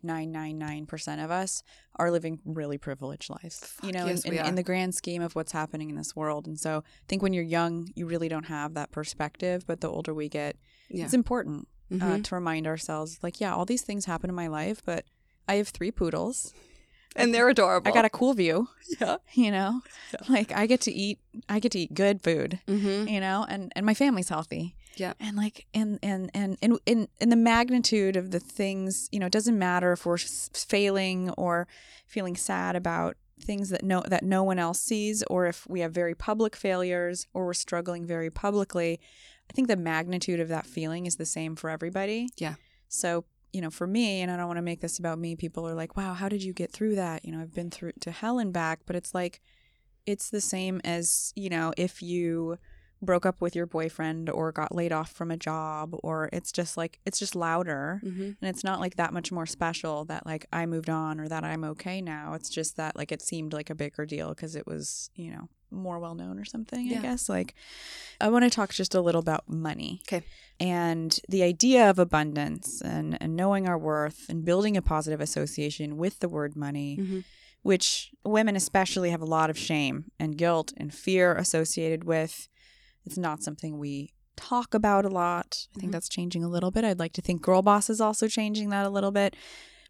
[0.04, 1.62] 99.999% of us
[1.96, 3.74] are living really privileged lives.
[3.82, 6.46] you know, yes, in, in, in the grand scheme of what's happening in this world.
[6.46, 9.64] And so I think when you're young, you really don't have that perspective.
[9.66, 10.56] But the older we get,
[10.88, 11.04] Yeah.
[11.04, 12.24] it's important uh, Mhm.
[12.24, 15.04] to remind ourselves, like, yeah, all these things happen in my life, but
[15.46, 16.52] I have three poodles.
[17.16, 17.88] And they're adorable.
[17.88, 18.68] I got a cool view,
[19.00, 19.16] yeah.
[19.32, 19.80] you know,
[20.28, 23.72] like I get to eat, I get to eat good food, hmm you know, and,
[23.76, 24.76] and my family's healthy.
[24.96, 25.14] Yeah.
[25.18, 29.26] And like, and, and, and, and, and, and the magnitude of the things, you know,
[29.26, 31.66] it doesn't matter if we're failing or
[32.06, 35.92] feeling sad about things that no, that no one else sees, or if we have
[35.92, 39.00] very public failures or we're struggling very publicly.
[39.50, 42.28] I think the magnitude of that feeling is the same for everybody.
[42.36, 42.54] Yeah.
[42.88, 45.66] So, you know, for me, and I don't want to make this about me, people
[45.66, 47.24] are like, wow, how did you get through that?
[47.24, 49.40] You know, I've been through to hell and back, but it's like,
[50.06, 52.58] it's the same as, you know, if you
[53.02, 56.76] broke up with your boyfriend or got laid off from a job or it's just
[56.76, 58.22] like it's just louder Mm-hmm.
[58.22, 61.44] and it's not like that much more special that like I moved on or that
[61.44, 62.32] I'm okay now.
[62.34, 65.48] It's just that like it seemed like a bigger deal because it was, you know,
[65.70, 67.28] more well known or something, I guess.
[67.28, 67.54] Like
[68.20, 70.00] I want to talk just a little about money.
[70.06, 70.24] Okay.
[70.60, 75.96] And the idea of abundance and, and knowing our worth and building a positive association
[75.96, 77.18] with the word money, Mm-hmm.
[77.62, 82.48] which women especially have a lot of shame and guilt and fear associated with.
[83.04, 85.66] It's not something we talk about a lot.
[85.76, 85.92] I think Mhm.
[85.92, 86.84] that's changing a little bit.
[86.84, 89.36] I'd like to think Girl Boss is also changing that a little bit.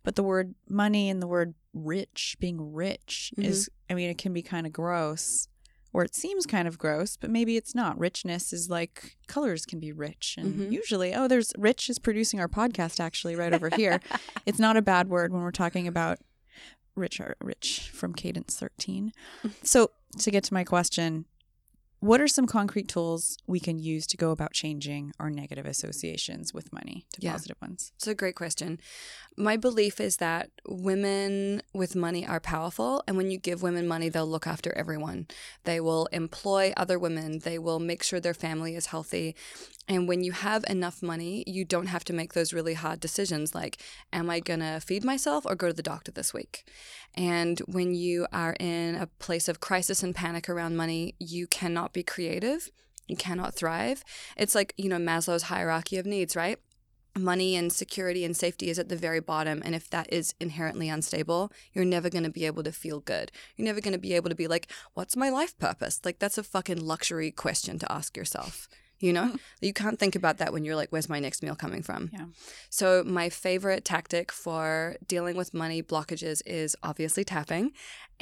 [0.03, 4.35] But the word money and the word rich, being rich, is, I mean, it can
[4.35, 5.49] be kind of gross,
[5.95, 7.99] or it seems kind of gross, but maybe it's not.
[7.99, 10.35] Richness is like colors can be rich.
[10.37, 10.73] And Mhm.
[10.73, 13.99] usually, oh, there's Rich is producing our podcast actually right over here.
[14.47, 16.19] it's not a bad word when we're talking about
[16.97, 19.13] rich are rich from Cadence 13.
[19.63, 21.25] So, to get to my question,
[22.05, 26.53] what are some concrete tools we can use to go about changing our negative associations
[26.53, 27.33] with money to Yeah.
[27.33, 27.93] positive ones?
[27.97, 28.79] It's a great question.
[29.39, 34.11] My belief is that women with money are powerful, and when you give women money,
[34.11, 35.29] they'll look after everyone.
[35.65, 39.35] They will employ other women, they will make sure their family is healthy.
[39.89, 43.55] And when you have enough money, you don't have to make those really hard decisions
[43.55, 43.79] like,
[44.13, 46.65] am I going to feed myself or go to the doctor this week?
[47.15, 51.93] And when you are in a place of crisis and panic around money, you cannot
[51.95, 52.71] be creative.
[53.09, 54.05] You cannot thrive.
[54.37, 56.59] It's like, you know, Maslow's hierarchy of needs, right?
[57.19, 59.63] money and security and safety is at the very bottom.
[59.65, 63.31] And if that is inherently unstable, you're never going to be able to feel good.
[63.57, 66.01] You're never going to be able to be like, what's my life purpose?
[66.05, 68.69] Like, that's a fucking luxury question to ask yourself.
[68.99, 71.83] You know, you can't think about that when you're like, where's my next meal coming
[71.83, 72.11] from?
[72.13, 72.27] Yeah.
[72.71, 77.73] So, my favorite tactic for dealing with money blockages is obviously tapping.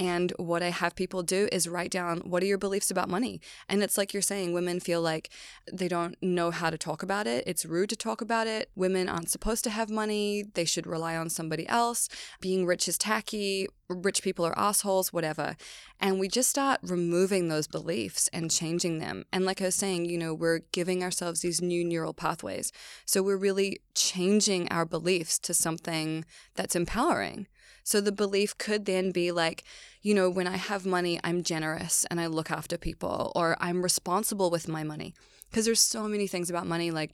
[0.03, 3.41] And what I have people do is write down what are your beliefs about money?
[3.69, 5.31] And it's like you're saying, women feel like
[5.73, 7.45] they don't know how to talk about it.
[7.47, 8.69] It's rude to talk about it.
[8.75, 10.43] Women aren't supposed to have money.
[10.55, 12.09] They should rely on somebody else.
[12.41, 13.69] Being rich is tacky.
[13.89, 15.55] Rich people are assholes, whatever.
[16.01, 19.25] And we just start removing those beliefs and changing them.
[19.33, 22.73] And like I was saying, you know, we're giving ourselves these new neural pathways.
[23.07, 26.25] So we're really changing our beliefs to something
[26.57, 27.47] that's empowering.
[27.85, 29.65] So the belief could then be like,
[30.01, 33.83] you know, when I have money, I'm generous and I look after people, or I'm
[33.83, 35.15] responsible with my money.
[35.51, 37.13] Because there's so many things about money, like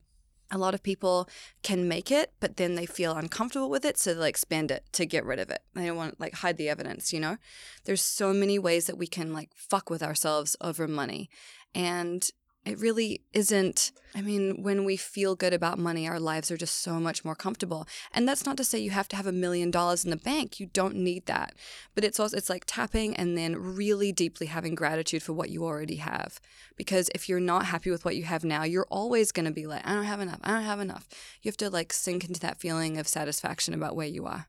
[0.50, 1.28] a lot of people
[1.62, 4.84] can make it, but then they feel uncomfortable with it, so they like spend it
[4.92, 5.60] to get rid of it.
[5.74, 7.36] They don't want like hide the evidence, you know?
[7.84, 11.28] There's so many ways that we can like fuck with ourselves over money.
[11.74, 12.28] And
[12.64, 13.92] it really isn't.
[14.14, 17.34] I mean, when we feel good about money, our lives are just so much more
[17.34, 17.86] comfortable.
[18.12, 20.60] And that's not to say you have to have a million dollars in the bank.
[20.60, 21.54] You don't need that.
[21.94, 25.64] But it's also it's like tapping and then really deeply having gratitude for what you
[25.64, 26.40] already have.
[26.76, 29.66] Because if you're not happy with what you have now, you're always going to be
[29.66, 30.40] like, I don't have enough.
[30.42, 31.08] I don't have enough.
[31.42, 34.46] You have to like sink into that feeling of satisfaction about where you are.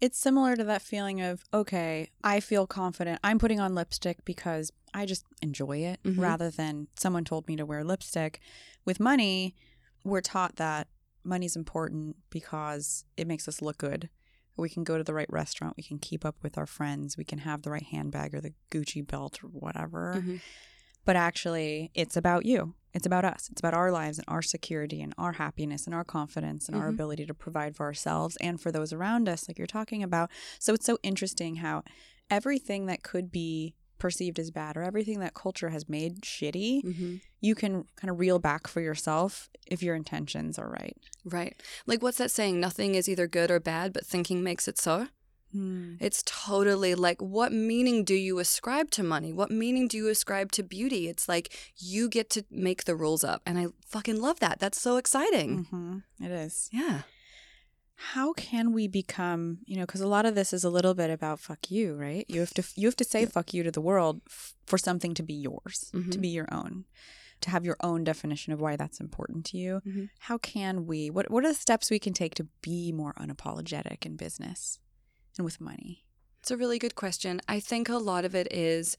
[0.00, 3.18] It's similar to that feeling of, okay, I feel confident.
[3.24, 6.18] I'm putting on lipstick because I just enjoy it Mhm.
[6.18, 8.40] rather than someone told me to wear lipstick.
[8.84, 9.56] With money,
[10.04, 10.88] we're taught that
[11.24, 14.08] money's important because it makes us look good.
[14.56, 17.24] We can go to the right restaurant, we can keep up with our friends, we
[17.24, 20.14] can have the right handbag or the Gucci belt or whatever.
[20.16, 20.40] Mhm.
[21.04, 22.74] But actually, it's about you.
[22.94, 23.48] It's about us.
[23.50, 26.86] It's about our lives and our security and our happiness and our confidence and our
[26.88, 26.94] Mhm.
[26.94, 30.30] ability to provide for ourselves and for those around us, like you're talking about.
[30.58, 31.82] So it's so interesting how
[32.30, 37.16] everything that could be perceived as bad or everything that culture has made shitty, Mm-hmm.
[37.40, 40.96] you can kind of reel back for yourself if your intentions are right.
[41.24, 41.60] Right.
[41.86, 42.60] Like, what's that saying?
[42.60, 45.08] Nothing is either good or bad, but thinking makes it so.
[46.00, 49.32] It's totally like, what meaning do you ascribe to money?
[49.32, 51.08] What meaning do you ascribe to beauty?
[51.08, 53.42] It's like you get to make the rules up.
[53.46, 54.58] And I fucking love that.
[54.60, 55.64] That's so exciting.
[55.70, 56.68] hmm It is.
[56.72, 57.02] Yeah.
[58.14, 61.10] how can we become you know because a lot of this is a little bit
[61.10, 63.80] about fuck you right you have to you have to say fuck you to the
[63.80, 66.20] world f- for something to be yours to Mhm.
[66.20, 66.84] be your own
[67.40, 70.10] to have your own definition of why that's important to you Mhm.
[70.20, 74.06] how can we what what are the steps we can take to be more unapologetic
[74.06, 74.78] in business
[75.38, 76.04] and with money
[76.40, 77.40] It's a really good question.
[77.48, 78.96] I think a lot of it is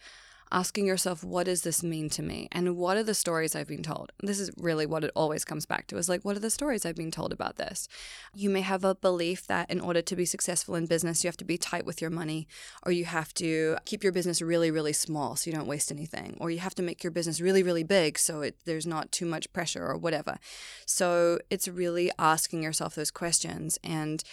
[0.51, 2.47] asking yourself, what does this mean to me?
[2.51, 4.11] And what are the stories I've been told?
[4.23, 6.85] This is really what it always comes back to is like, what are the stories
[6.85, 7.87] I've been told about this?
[8.33, 11.37] You may have a belief that in order to be successful in business, you have
[11.37, 12.47] to be tight with your money,
[12.83, 16.35] or you have to keep your business really, really small so you don't waste anything,
[16.41, 19.27] or you have to make your business really, really big so it, there's not too
[19.27, 20.39] much pressure or whatever.
[20.87, 24.23] So it's really asking yourself those questions and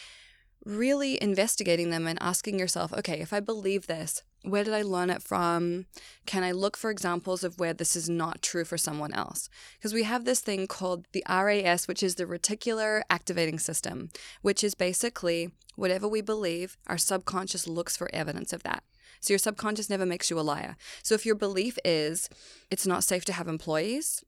[0.64, 5.10] really investigating them and asking yourself, okay, if I believe this, Where did I learn
[5.10, 5.86] it from?
[6.24, 9.48] Can I look for examples of where this is not true for someone else?
[9.76, 14.08] Because we have this thing called the RAS, which is the reticular activating system,
[14.42, 18.84] which is basically whatever we believe, our subconscious looks for evidence of that.
[19.20, 20.76] So your subconscious never makes you a liar.
[21.02, 22.28] So if your belief is
[22.70, 24.22] it's not safe to have employees,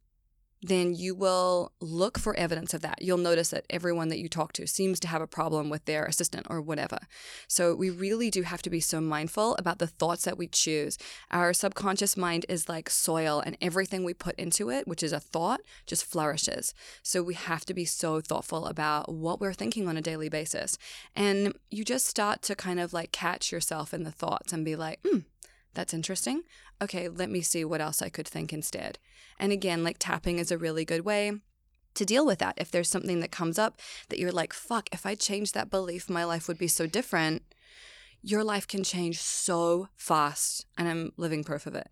[0.62, 3.02] then you will look for evidence of that.
[3.02, 6.04] You'll notice that everyone that you talk to seems to have a problem with their
[6.04, 6.98] assistant or whatever.
[7.46, 10.98] So we really do have to be so mindful about the thoughts that we choose.
[11.30, 15.20] Our subconscious mind is like soil, and everything we put into it, which is a
[15.20, 16.74] thought, just flourishes.
[17.02, 20.78] So we have to be so thoughtful about what we're thinking on a daily basis.
[21.14, 24.76] And you just start to kind of like catch yourself in the thoughts and be
[24.76, 25.18] like, hmm,
[25.74, 26.42] that's interesting.
[26.82, 28.98] Okay, let me see what else I could think instead.
[29.38, 31.32] And again, like tapping is a really good way
[31.94, 32.54] to deal with that.
[32.56, 36.08] If there's something that comes up that you're like, fuck, if I change that belief,
[36.10, 37.42] my life would be so different.
[38.22, 40.66] Your life can change so fast.
[40.76, 41.88] And I'm living proof of it.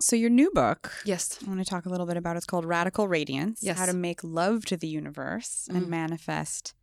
[0.00, 1.38] So, your new book, Yes.
[1.44, 2.36] I want to talk a little bit about.
[2.36, 3.78] It's called Radical Radiance Yes.
[3.78, 5.88] How to Make Love to the Universe and Mm.
[5.88, 6.74] Manifest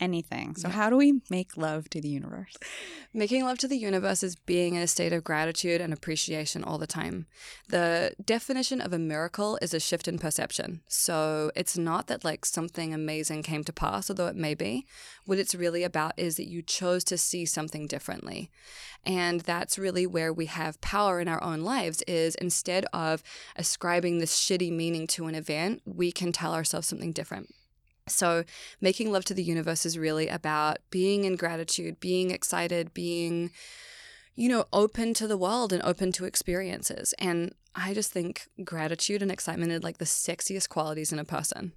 [0.00, 0.54] Anything.
[0.54, 0.74] So, Yeah.
[0.74, 2.56] how do we make love to the universe?
[3.12, 6.78] Making love to the universe is being in a state of gratitude and appreciation all
[6.78, 7.26] the time.
[7.68, 10.82] The definition of a miracle is a shift in perception.
[10.86, 14.86] So it's not that like something amazing came to pass, although it may be.
[15.24, 18.50] What it's really about is that you chose to see something differently.
[19.04, 23.22] And that's really where we have power in our own lives is instead of
[23.56, 27.52] ascribing this shitty meaning to an event, we can tell ourselves something different.
[28.08, 28.44] So,
[28.80, 33.50] making love to the universe is really about being in gratitude, being excited, being,
[34.34, 37.14] you know, open to the world and open to experiences.
[37.18, 41.72] And I just think gratitude and excitement are like the sexiest qualities in a person.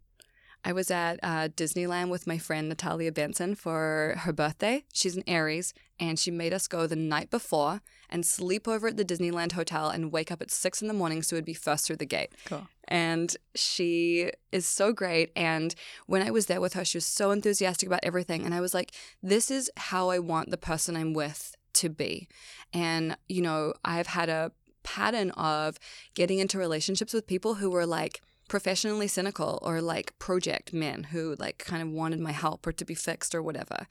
[0.64, 4.84] I was at uh, Disneyland with my friend Natalia Benson for her birthday.
[4.94, 8.98] She's an Aries, and she made us go the night before and sleep over at
[8.98, 11.88] the Disneyland hotel and wake up at six in the morning so we'd be first
[11.88, 12.68] through the gate Cool.
[12.90, 15.32] and she is so great.
[15.36, 15.74] And
[16.08, 18.46] when I was there with her, she was so enthusiastic about everything.
[18.46, 18.92] And I was like,
[19.24, 22.28] this is how I want the person I'm with to be.
[22.74, 24.52] And, you know, I've had a
[24.84, 25.78] pattern of
[26.14, 28.22] getting into relationships with people who were like,
[28.52, 32.84] professionally cynical or like project men who like kind of wanted my help or to
[32.84, 33.88] be fixed or whatever.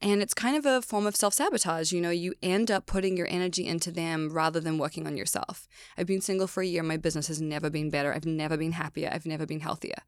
[0.00, 1.92] And it's kind of a form of self sabotage.
[1.92, 5.68] You know, you end up putting your energy into them rather than working on yourself.
[5.98, 6.82] I've been single for a year.
[6.82, 8.14] My business has never been better.
[8.14, 9.10] I've never been happier.
[9.12, 9.98] I've never been healthier.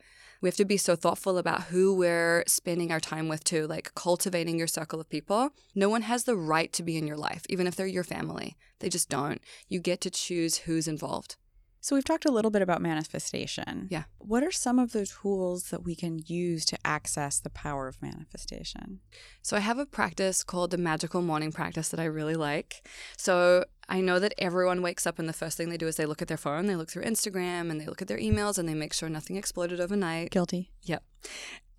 [0.40, 3.94] We have to be so thoughtful about who we're spending our time with, too, like
[3.94, 5.50] cultivating your circle of people.
[5.74, 8.57] No one has the right to be in your life, even if they're your family.
[8.81, 9.42] They just don't.
[9.68, 11.37] You get to choose who's involved.
[11.83, 13.88] So, we've talked a little bit about manifestation.
[13.90, 14.05] Yeah.
[14.18, 18.01] What are some of the tools that we can use to access the power of
[18.01, 19.01] manifestation?
[19.42, 22.87] So I have a practice called the magical morning practice that I really like.
[23.16, 26.07] So I know that everyone wakes up and the first thing they do is they
[26.07, 28.68] look at their phone, they look through Instagram and they look at their emails and
[28.68, 30.31] they make sure nothing exploded overnight.
[30.31, 30.71] Guilty.
[30.85, 31.03] Yep.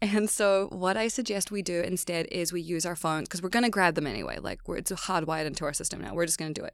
[0.04, 3.48] And so what I suggest we do instead is we use our phones because we're
[3.48, 4.38] going to grab them anyway.
[4.38, 6.14] Like it's hardwired into our system now.
[6.14, 6.74] We're just going to do it.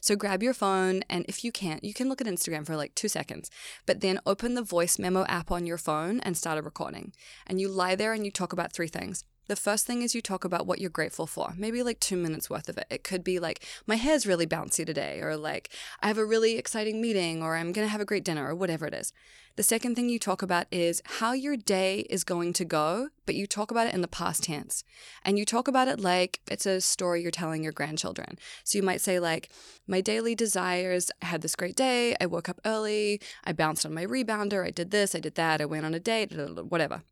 [0.00, 2.94] So grab your phone and if you can't, you can look at Instagram for like
[2.94, 3.50] two seconds,
[3.84, 7.12] but then open the voice memo app on your phone and start a recording.
[7.46, 9.24] And you lie there and you talk about three things.
[9.50, 12.48] The first thing is you talk about what you're grateful for, maybe like two minutes
[12.48, 12.86] worth of it.
[12.88, 16.56] It could be like, my hair's really bouncy today, or like, I have a really
[16.56, 19.12] exciting meeting, or I'm going to have a great dinner, or whatever it is.
[19.56, 23.34] The second thing you talk about is how your day is going to go, but
[23.34, 24.84] you talk about it in the past tense.
[25.24, 28.38] And you talk about it like it's a story you're telling your grandchildren.
[28.62, 29.50] So you might say, like,
[29.84, 33.94] my daily desires, I had this great day, I woke up early, I bounced on
[33.94, 37.02] my rebounder, I did this, I did that, I went on a date, whatever.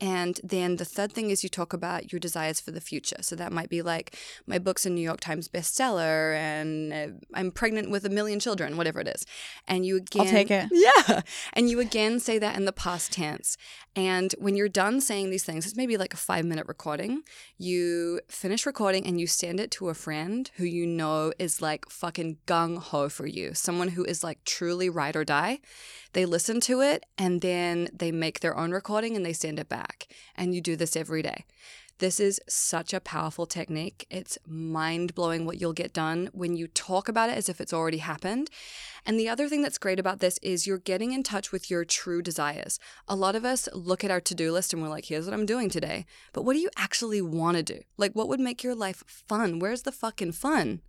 [0.00, 3.16] And then the third thing is you talk about your desires for the future.
[3.20, 7.50] So that might be like, my book's a New York Times bestseller and uh, I'm
[7.50, 9.26] pregnant with a million children, whatever it is.
[9.66, 10.22] And you again.
[10.22, 10.68] I'll take it.
[10.78, 11.22] Yeah.
[11.52, 13.56] And you again say that in the past tense.
[13.96, 17.22] And when you're done saying these things, it's maybe like a five minute recording.
[17.56, 21.88] You finish recording and you send it to a friend who you know is like
[21.90, 25.58] fucking gung ho for you, someone who is like truly ride or die.
[26.12, 29.68] They listen to it and then they make their own recording and they send it
[29.68, 29.87] back.
[30.34, 31.44] And you do this every day.
[31.98, 34.06] This is such a powerful technique.
[34.08, 37.72] It's mind blowing what you'll get done when you talk about it as if it's
[37.72, 38.50] already happened.
[39.04, 41.84] And the other thing that's great about this is you're getting in touch with your
[41.84, 42.78] true desires.
[43.08, 45.34] A lot of us look at our to do list and we're like, here's what
[45.34, 46.06] I'm doing today.
[46.32, 47.80] But what do you actually want to do?
[47.96, 49.58] Like, what would make your life fun?
[49.58, 50.82] Where's the fucking fun?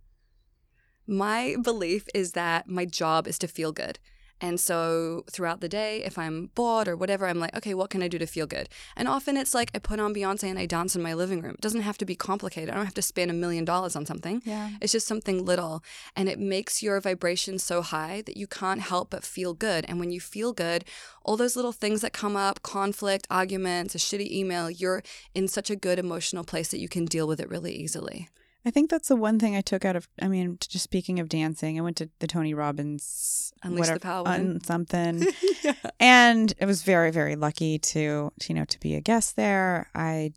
[1.08, 3.98] My belief is that my job is to feel good.
[4.40, 8.02] And so throughout the day, if I'm bored or whatever, I'm like, okay, what can
[8.02, 8.68] I do to feel good?
[8.96, 11.54] And often it's like I put on Beyonce and I dance in my living room.
[11.54, 12.70] It doesn't have to be complicated.
[12.70, 14.42] I don't have to spend a million dollars on something.
[14.44, 14.70] Yeah.
[14.80, 15.82] It's just something little.
[16.16, 19.84] And it makes your vibration so high that you can't help but feel good.
[19.88, 20.84] And when you feel good,
[21.22, 25.02] all those little things that come up conflict, arguments, a shitty email you're
[25.34, 28.28] in such a good emotional place that you can deal with it really easily.
[28.64, 30.08] I think that's the one thing I took out of.
[30.20, 34.28] I mean, just speaking of dancing, I went to the Tony Robbins Unleash the Power
[34.28, 35.26] un- something,
[35.62, 35.74] yeah.
[35.98, 39.88] and I was very, very lucky to you know to be a guest there.
[39.94, 40.32] I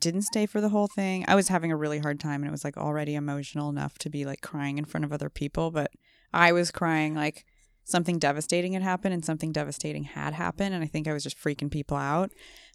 [0.00, 1.24] didn't stay for the whole thing.
[1.28, 4.10] I was having a really hard time, and it was like already emotional enough to
[4.10, 5.90] be like crying in front of other people, but
[6.32, 7.44] I was crying like
[7.84, 11.38] something devastating had happened and something devastating had happened, and I think I was just
[11.38, 12.30] freaking people out.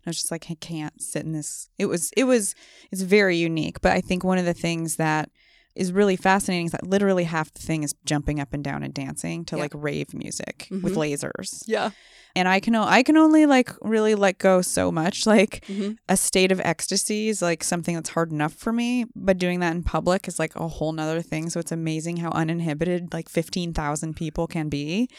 [0.05, 1.69] I was just like, I can't sit in this.
[1.77, 2.55] It was, it was,
[2.91, 3.81] it's very unique.
[3.81, 5.29] But I think one of the things that
[5.75, 8.93] is really fascinating is that literally half the thing is jumping up and down and
[8.93, 9.61] dancing to Yeah.
[9.63, 11.63] like rave music with lasers.
[11.65, 11.91] Yeah.
[12.35, 15.25] And I can, o- I can only like really let go so much.
[15.27, 15.97] Like Mhm.
[16.09, 19.75] a state of ecstasy is like something that's hard enough for me, but doing that
[19.75, 21.49] in public is like a whole nother thing.
[21.49, 25.09] So it's amazing how uninhibited like 15,000 people can be.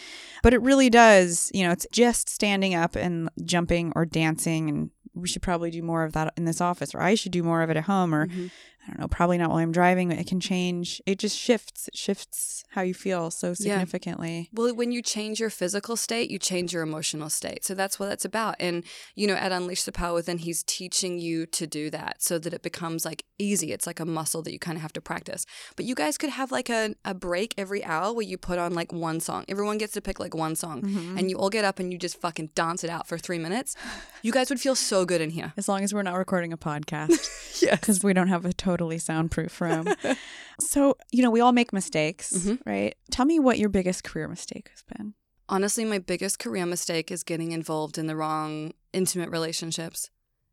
[0.42, 4.68] But it really does, you know, it's just standing up and jumping or dancing.
[4.68, 7.44] And we should probably do more of that in this office, or I should do
[7.44, 8.50] more of it at home, or Mhm.
[8.86, 11.00] I don't know, probably not while I'm driving, but it can change.
[11.06, 13.54] It just shifts, it shifts how you feel so Yeah.
[13.54, 14.50] significantly.
[14.52, 17.64] Well, when you change your physical state, you change your emotional state.
[17.64, 18.56] So that's what that's about.
[18.60, 22.38] And, you know, at Unleash the Power Within, he's teaching you to do that so
[22.38, 23.72] that it becomes like easy.
[23.72, 25.46] It's like a muscle that you kind of have to practice.
[25.76, 28.74] But you guys could have like a, a break every hour where you put on
[28.74, 29.44] like one song.
[29.48, 30.82] Everyone gets to pick like one song.
[30.82, 31.16] Mm-hmm.
[31.18, 33.76] And you all get up and you just fucking dance it out for three minutes.
[34.22, 35.52] You guys would feel so good in here.
[35.56, 37.30] As long as we're not recording a podcast.
[37.62, 37.78] Yes.
[37.80, 39.86] because we don't have a totally soundproof room.
[40.60, 42.58] so, you know, we all make mistakes, Mhm.
[42.66, 42.94] right?
[43.10, 45.14] Tell me what your biggest career mistake has been.
[45.48, 50.10] Honestly, my biggest career mistake is getting involved in the wrong intimate relationships.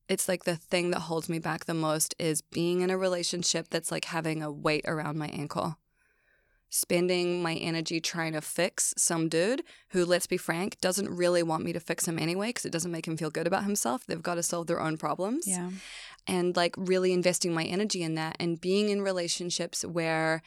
[0.10, 3.70] It's like the thing that holds me back the most is being in a relationship
[3.70, 5.78] that's like having a weight around my ankle.
[6.74, 11.66] Spending my energy trying to fix some dude who, let's be frank, doesn't really want
[11.66, 14.06] me to fix him anyway because it doesn't make him feel good about himself.
[14.06, 15.70] They've got to solve their own problems Yeah.
[16.28, 20.42] And like really investing my energy in that and being in relationships where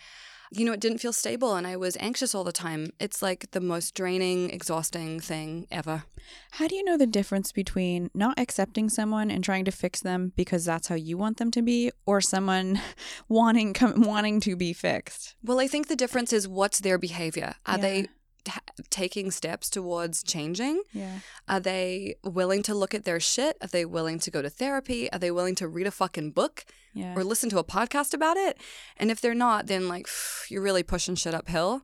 [0.53, 3.51] you know it didn't feel stable and i was anxious all the time it's like
[3.53, 6.05] the most draining exhausting thing ever
[6.53, 10.33] How do you know the difference between not accepting someone and trying to fix them
[10.37, 12.81] because that's how you want them to be, or someone
[13.29, 15.35] wanting com- wanting to be fixed?
[15.43, 17.83] well i think the difference is what's their behavior are Yeah.
[17.83, 18.07] they
[18.45, 18.53] t-
[18.90, 21.20] taking steps towards changing Yeah.
[21.49, 25.11] are they willing to look at their shit are they willing to go to therapy
[25.12, 27.14] are they willing to read a fucking book Yeah.
[27.16, 28.57] or listen to a podcast about it.
[28.97, 30.07] And if they're not, then like
[30.51, 31.82] you're really pushing shit uphill.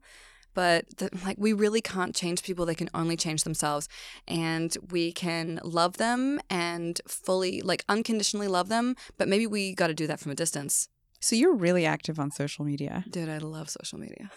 [0.52, 3.88] But the, like we really can't change people; they can only change themselves,
[4.26, 8.96] and we can love them and fully, like unconditionally love them.
[9.16, 10.88] But maybe we got to do that from a distance.
[11.20, 13.04] so you're really active on social media.
[13.08, 14.30] Dude, I love social media.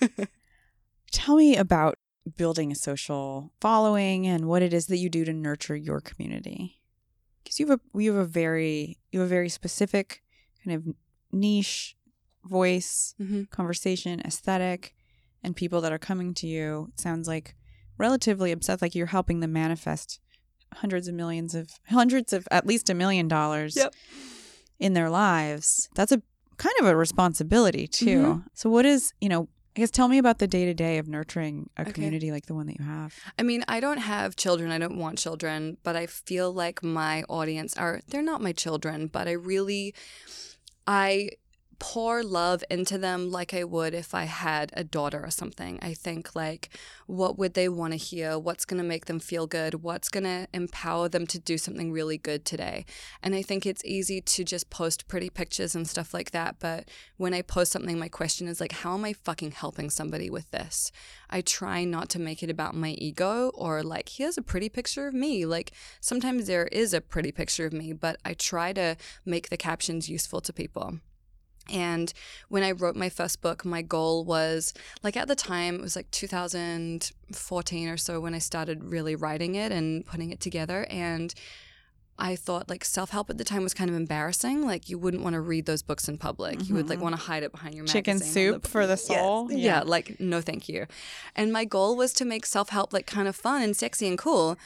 [1.10, 1.96] Tell me about
[2.36, 6.80] building a social following and what it is that you do to nurture your community.
[7.42, 10.22] Because you have a you have a very you have a very specific
[10.64, 10.94] kind of
[11.32, 11.96] niche
[12.44, 14.94] voice, hmm conversation, aesthetic,
[15.42, 16.88] and people that are coming to you.
[16.94, 17.54] It sounds like
[17.98, 20.20] relatively obsessed, like you're helping them manifest
[20.74, 23.92] hundreds of millions of hundreds of at least a million dollars Yep.
[24.78, 25.88] in their lives.
[25.94, 26.22] That's a
[26.56, 28.18] kind of a responsibility too.
[28.18, 28.44] Mhm.
[28.54, 31.06] So what is, you know, I guess tell me about the day to day of
[31.06, 31.92] nurturing a Okay.
[31.92, 33.14] community like the one that you have.
[33.38, 34.72] I mean, I don't have children.
[34.72, 39.06] I don't want children, but I feel like my audience are, they're not my children,
[39.06, 39.94] but I really,
[40.88, 41.30] I
[41.80, 45.78] pour love into them like I would if I had a daughter or something.
[45.82, 46.68] I think, like,
[47.06, 48.38] what would they want to hear?
[48.38, 49.82] What's going to make them feel good?
[49.82, 52.84] What's going to empower them to do something really good today?
[53.22, 56.56] And I think it's easy to just post pretty pictures and stuff like that.
[56.60, 60.28] But when I post something, my question is like, how am I fucking helping somebody
[60.28, 60.92] with this?
[61.30, 65.08] I try not to make it about my ego or like, here's a pretty picture
[65.08, 65.46] of me.
[65.46, 69.56] Like, sometimes there is a pretty picture of me, but I try to make the
[69.56, 70.98] captions useful to people.
[71.70, 72.12] And
[72.48, 75.96] when I wrote my first book, my goal was like at the time, it was
[75.96, 80.86] like 2014 or so when I started really writing it and putting it together.
[80.90, 81.34] And
[82.18, 84.66] I thought like self help at the time was kind of embarrassing.
[84.66, 86.68] Like you wouldn't want to read those books in public.
[86.68, 87.02] You would like Mhm.
[87.02, 89.06] want to hide it behind your Chicken soup for the Yes.
[89.06, 89.50] soul?
[89.50, 89.56] Yeah.
[89.56, 89.82] Yeah.
[89.84, 90.86] like no thank you.
[91.34, 94.18] And my goal was to make self help like kind of fun and sexy and
[94.18, 94.58] cool.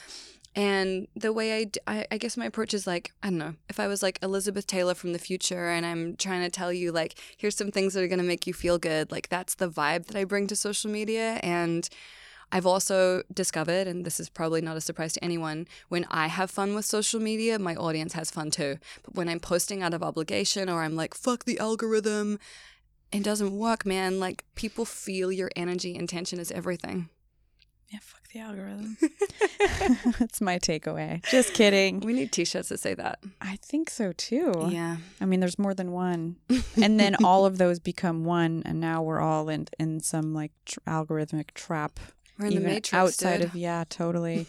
[0.55, 3.55] And the way I, d- I, I guess my approach is like, I don't know,
[3.67, 6.93] if I was like Elizabeth Taylor from the future and I'm trying to tell you,
[6.93, 9.69] like, here's some things that are going to make you feel good, like, that's the
[9.69, 11.41] vibe that I bring to social media.
[11.43, 11.89] And
[12.51, 16.49] I've also discovered, and this is probably not a surprise to anyone, when I have
[16.49, 18.77] fun with social media, my audience has fun too.
[19.03, 22.39] But when I'm posting out of obligation or I'm like, fuck the algorithm,
[23.11, 24.19] it doesn't work, man.
[24.19, 27.09] Like people feel your energy, intention is everything.
[27.89, 28.97] Yeah, fuck the algorithm.
[30.19, 31.23] That's my takeaway.
[31.29, 31.99] Just kidding.
[31.99, 33.19] We need t-shirts that say that.
[33.39, 34.67] I think so too.
[34.69, 34.97] Yeah.
[35.21, 36.37] I mean, there's more than one,
[36.81, 40.51] and then all of those become one, and now we're all in in some like
[40.65, 41.99] tr- algorithmic trap.
[42.39, 43.45] We're in the matrix, outside dude.
[43.49, 44.45] of yeah, totally.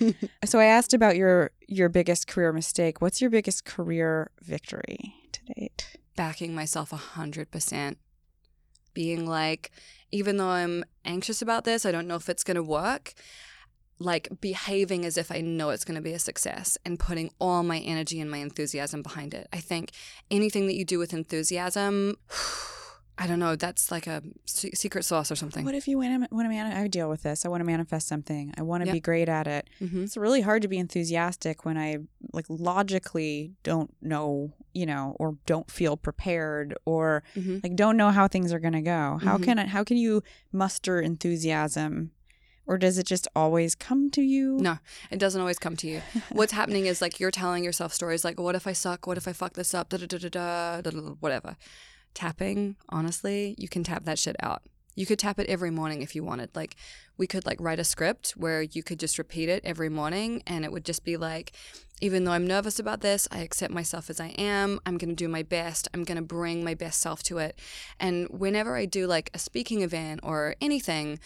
[0.44, 3.00] so I asked about your your biggest career mistake.
[3.00, 5.96] What's your biggest career victory to date?
[6.16, 7.96] backing myself a hundred percent.
[8.92, 9.70] Being like,
[10.12, 13.14] even though I'm anxious about this, I don't know if it's gonna work.
[13.98, 17.78] Like behaving as if I know it's gonna be a success and putting all my
[17.78, 19.46] energy and my enthusiasm behind it.
[19.52, 19.90] I think
[20.30, 22.16] anything that you do with enthusiasm,
[23.22, 25.62] I don't know, that's like a secret sauce or something.
[25.66, 26.72] What if you want to want to man?
[26.72, 27.44] I deal with this.
[27.44, 28.54] I want to manifest something.
[28.56, 28.94] I want to Yep.
[28.94, 29.68] be great at it.
[29.78, 31.98] hmm It's really hard to be enthusiastic when I
[32.32, 38.10] like logically don't know, you know, or don't feel prepared or hmm like don't know
[38.10, 39.18] how things are going to go.
[39.22, 39.42] How Mhm.
[39.44, 42.12] can I, how can you muster enthusiasm
[42.66, 44.56] or does it just always come to you?
[44.58, 44.78] No.
[45.10, 46.00] It doesn't always come to you.
[46.32, 49.06] What's happening is like you're telling yourself stories like, what if I suck?
[49.06, 49.88] What if I fuck this up?
[49.90, 51.56] Da da da da da, da, da, da, whatever.
[52.14, 54.62] Tapping, honestly, you can tap that shit out.
[54.96, 56.50] You could tap it every morning if you wanted.
[56.54, 56.76] Like,
[57.16, 60.64] we could like write a script where you could just repeat it every morning, and
[60.64, 61.52] it would just be like,
[62.00, 64.80] even though I'm nervous about this, I accept myself as I am.
[64.86, 65.86] I'm going to do my best.
[65.92, 67.58] I'm going to bring my best self to it.
[67.98, 71.20] And whenever I do like a speaking event or anything,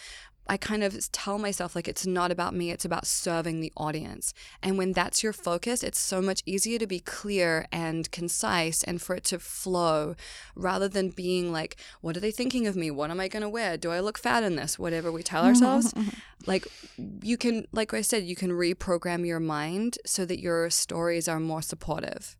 [0.47, 4.33] I kind of tell myself like it's not about me, it's about serving the audience.
[4.61, 9.01] And when that's your focus, it's so much easier to be clear and concise and
[9.01, 10.15] for it to flow
[10.55, 12.91] rather than being like, what are they thinking of me?
[12.91, 13.75] What am I going to wear?
[13.77, 14.77] Do I look fat in this?
[14.77, 15.93] Whatever we tell ourselves.
[16.45, 16.67] like
[16.97, 21.39] you can, like I said, you can reprogram your mind so that your stories are
[21.39, 22.37] more supportive.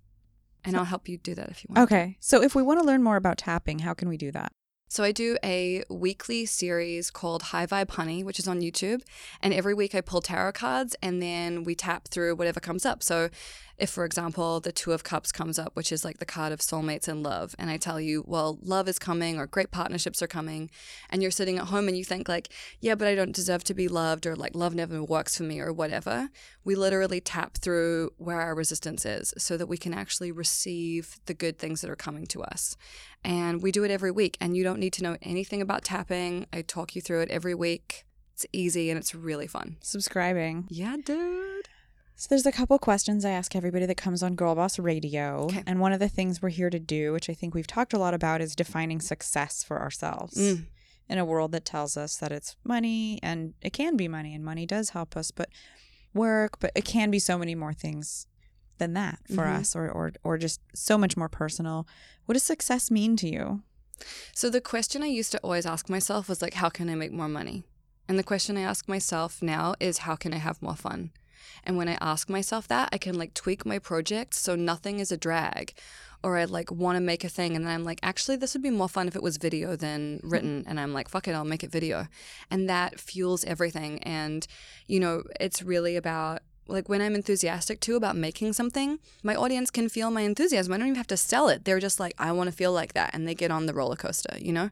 [0.64, 1.84] And I'll help you do that if you want.
[1.92, 2.18] Okay.
[2.20, 4.52] So if we want to learn more about tapping, how can we do that?
[4.96, 9.02] So I do a weekly series called High Vibe Honey, which is on YouTube.
[9.42, 13.04] And every week I pull tarot cards and then we tap through whatever comes up.
[13.04, 13.30] So
[13.78, 16.60] if, for example, the Two of Cups comes up, which is like the card of
[16.60, 20.28] soulmates and love, and I tell you, well, love is coming or great partnerships are
[20.28, 20.70] coming,
[21.10, 22.50] and you're sitting at home and you think like,
[22.80, 25.60] yeah, but I don't deserve to be loved or like love never works for me
[25.60, 26.30] or whatever,
[26.64, 31.34] we literally tap through where our resistance is so that we can actually receive the
[31.34, 32.78] good things that are coming to us.
[33.24, 36.46] And we do it every week, and you don't need to know anything about tapping.
[36.54, 38.06] I talk you through it every week.
[38.34, 39.78] It's easy and it's really fun.
[39.82, 40.68] Subscribing.
[40.70, 41.70] Yeah, dude.
[42.18, 45.46] So there's a couple questions I ask everybody that comes on Girl Boss Radio.
[45.46, 45.64] Okay.
[45.66, 48.00] And one of the things we're here to do, which I think we've talked a
[48.00, 50.38] lot about, is defining success for ourselves.
[50.38, 50.66] Mm.
[51.08, 54.44] In a world that tells us that it's money and it can be money and
[54.44, 55.50] money does help us, but
[56.16, 58.26] work, but it can be so many more things
[58.80, 59.60] than that for Mhm.
[59.60, 61.86] us or, or or just so much more personal.
[62.26, 63.62] What does success mean to you?
[64.34, 67.12] So the question I used to always ask myself was like, how can I make
[67.12, 67.64] more money?
[68.08, 71.12] And the question I ask myself now is, how can I have more fun?
[71.64, 75.12] And when I ask myself that, I can like tweak my project so nothing is
[75.12, 75.74] a drag.
[76.24, 78.64] Or I like want to make a thing and then I'm like, actually, this would
[78.64, 80.62] be more fun if it was video than written.
[80.62, 80.70] Mm-hmm.
[80.70, 82.08] And I'm like, fuck it, I'll make it video.
[82.50, 84.02] And that fuels everything.
[84.02, 84.48] And,
[84.88, 89.70] you know, it's really about like when I'm enthusiastic too about making something, my audience
[89.70, 90.74] can feel my enthusiasm.
[90.74, 91.66] I don't even have to sell it.
[91.66, 93.12] They're just like, I want to feel like that.
[93.14, 94.70] And they get on the roller coaster, you know?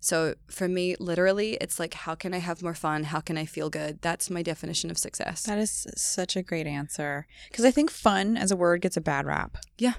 [0.00, 3.04] So for me, literally, it's like, how can I have more fun?
[3.04, 4.02] How can I feel good?
[4.02, 5.44] That's my definition of success.
[5.44, 7.26] That is such a great answer.
[7.48, 9.56] Because I think fun as a word gets a bad rap.
[9.78, 9.94] Yeah.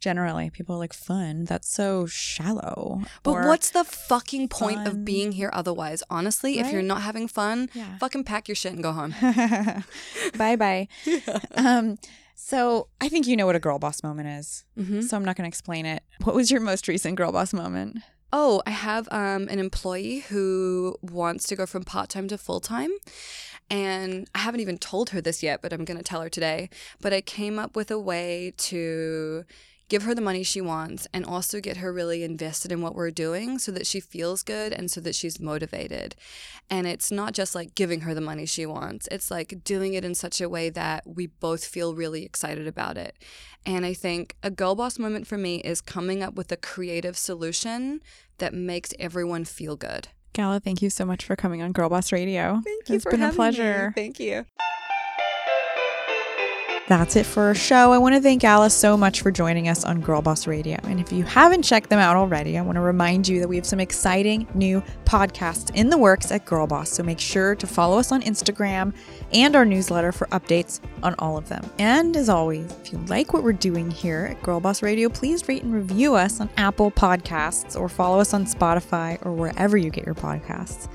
[0.00, 3.02] Generally, people are like, fun, that's so shallow.
[3.22, 4.86] But Or- what's the fucking point fun.
[4.86, 6.02] of being here otherwise?
[6.10, 7.98] Honestly, if you're not having fun, Yeah.
[7.98, 9.14] fucking pack your shit and go home.
[10.36, 10.88] bye bye.
[11.54, 11.98] Um,
[12.34, 14.64] so I think you know what a girl boss moment is.
[14.76, 16.02] hmm So I'm not going to explain it.
[16.22, 17.98] What was your most recent girl boss moment?
[18.32, 22.60] Oh, I have um, an employee who wants to go from part time to full
[22.60, 22.90] time.
[23.70, 26.70] And I haven't even told her this yet, but I'm going to tell her today.
[27.00, 29.44] But I came up with a way to
[29.88, 33.10] give her the money she wants and also get her really invested in what we're
[33.10, 36.14] doing so that she feels good and so that she's motivated.
[36.70, 40.04] And it's not just like giving her the money she wants, it's like doing it
[40.04, 43.16] in such a way that we both feel really excited about it.
[43.64, 47.16] And I think a girl boss moment for me is coming up with a creative
[47.16, 48.00] solution
[48.38, 50.08] that makes everyone feel good.
[50.34, 52.60] Gala, thank you so much for coming on Girl Boss Radio.
[52.64, 52.96] Thank you.
[52.96, 53.92] It's been a pleasure.
[53.96, 54.44] Thank you.
[56.88, 57.92] That's it for our show.
[57.92, 60.78] I want to thank Alice so much for joining us on Girl Boss Radio.
[60.84, 63.56] And if you haven't checked them out already, I want to remind you that we
[63.56, 66.88] have some exciting new podcasts in the works at Girl Boss.
[66.88, 68.94] So make sure to follow us on Instagram
[69.34, 71.62] and our newsletter for updates on all of them.
[71.78, 75.46] And as always, if you like what we're doing here at Girl Boss Radio, please
[75.46, 79.90] rate and review us on Apple Podcasts or follow us on Spotify or wherever you
[79.90, 80.88] get your podcasts.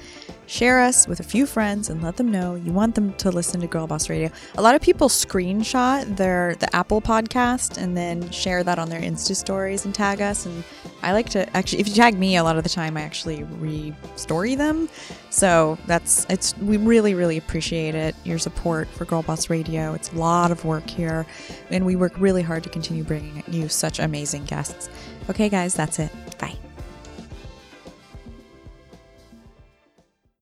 [0.45, 3.61] Share us with a few friends and let them know you want them to listen
[3.61, 4.29] to Girl Boss Radio.
[4.55, 9.01] A lot of people screenshot their the Apple podcast and then share that on their
[9.01, 10.45] Insta stories and tag us.
[10.45, 10.63] And
[11.01, 13.43] I like to actually, if you tag me, a lot of the time I actually
[13.43, 14.89] re-story them.
[15.29, 19.93] So that's it's we really really appreciate it your support for Girl Boss Radio.
[19.93, 21.25] It's a lot of work here,
[21.69, 24.89] and we work really hard to continue bringing you such amazing guests.
[25.29, 26.11] Okay, guys, that's it.